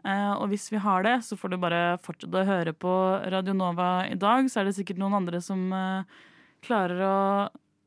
Eh, 0.06 0.32
og 0.36 0.52
hvis 0.52 0.68
vi 0.70 0.78
har 0.82 1.02
det, 1.02 1.16
så 1.26 1.38
får 1.38 1.52
du 1.52 1.58
bare 1.62 1.98
fortsette 2.04 2.42
å 2.42 2.46
høre 2.46 2.74
på 2.76 2.92
Radio 3.32 3.56
Nova 3.56 4.06
i 4.06 4.14
dag. 4.14 4.46
Så 4.50 4.62
er 4.62 4.68
det 4.68 4.76
sikkert 4.78 5.00
noen 5.02 5.18
andre 5.18 5.42
som 5.42 5.66
eh, 5.74 6.22
klarer 6.66 7.02
å 7.02 7.16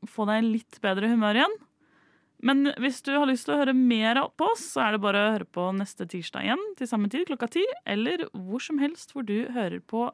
få 0.08 0.26
deg 0.28 0.42
i 0.42 0.52
litt 0.58 0.80
bedre 0.84 1.08
humør 1.08 1.40
igjen. 1.40 1.56
Men 2.44 2.70
hvis 2.80 3.02
du 3.04 3.12
har 3.12 3.28
lyst 3.28 3.48
til 3.48 3.56
å 3.56 3.60
høre 3.60 3.76
mer 3.76 4.20
på 4.40 4.48
oss, 4.52 4.64
så 4.74 4.84
er 4.86 4.96
det 4.96 5.02
bare 5.04 5.24
å 5.24 5.32
høre 5.34 5.48
på 5.48 5.66
neste 5.76 6.06
tirsdag 6.08 6.46
igjen 6.48 6.62
til 6.78 6.88
samme 6.88 7.10
tid 7.12 7.26
klokka 7.28 7.50
ti, 7.52 7.64
eller 7.84 8.26
hvor 8.32 8.64
som 8.64 8.80
helst 8.80 9.12
hvor 9.12 9.28
du 9.28 9.44
hører 9.52 9.80
på 9.84 10.06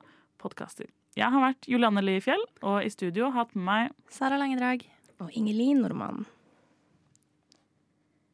podkaster. 0.43 0.91
Jeg 1.17 1.31
har 1.33 1.43
vært 1.43 1.71
Julianne 1.71 2.03
Lie 2.03 2.23
Fjell, 2.23 2.43
og 2.67 2.83
i 2.83 2.91
studio 2.93 3.31
har 3.31 3.47
hatt 3.47 3.55
med 3.55 3.67
meg 3.71 3.95
Sara 4.13 4.39
Langedrag. 4.43 4.83
Og 5.23 5.31
Ingelin 5.39 5.81
Normann. 5.87 6.27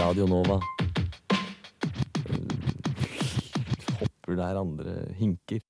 Radio 0.00 0.24
Nova. 0.26 0.56
Hopper 4.00 4.36
der 4.36 4.60
andre 4.60 4.94
hinker. 5.18 5.60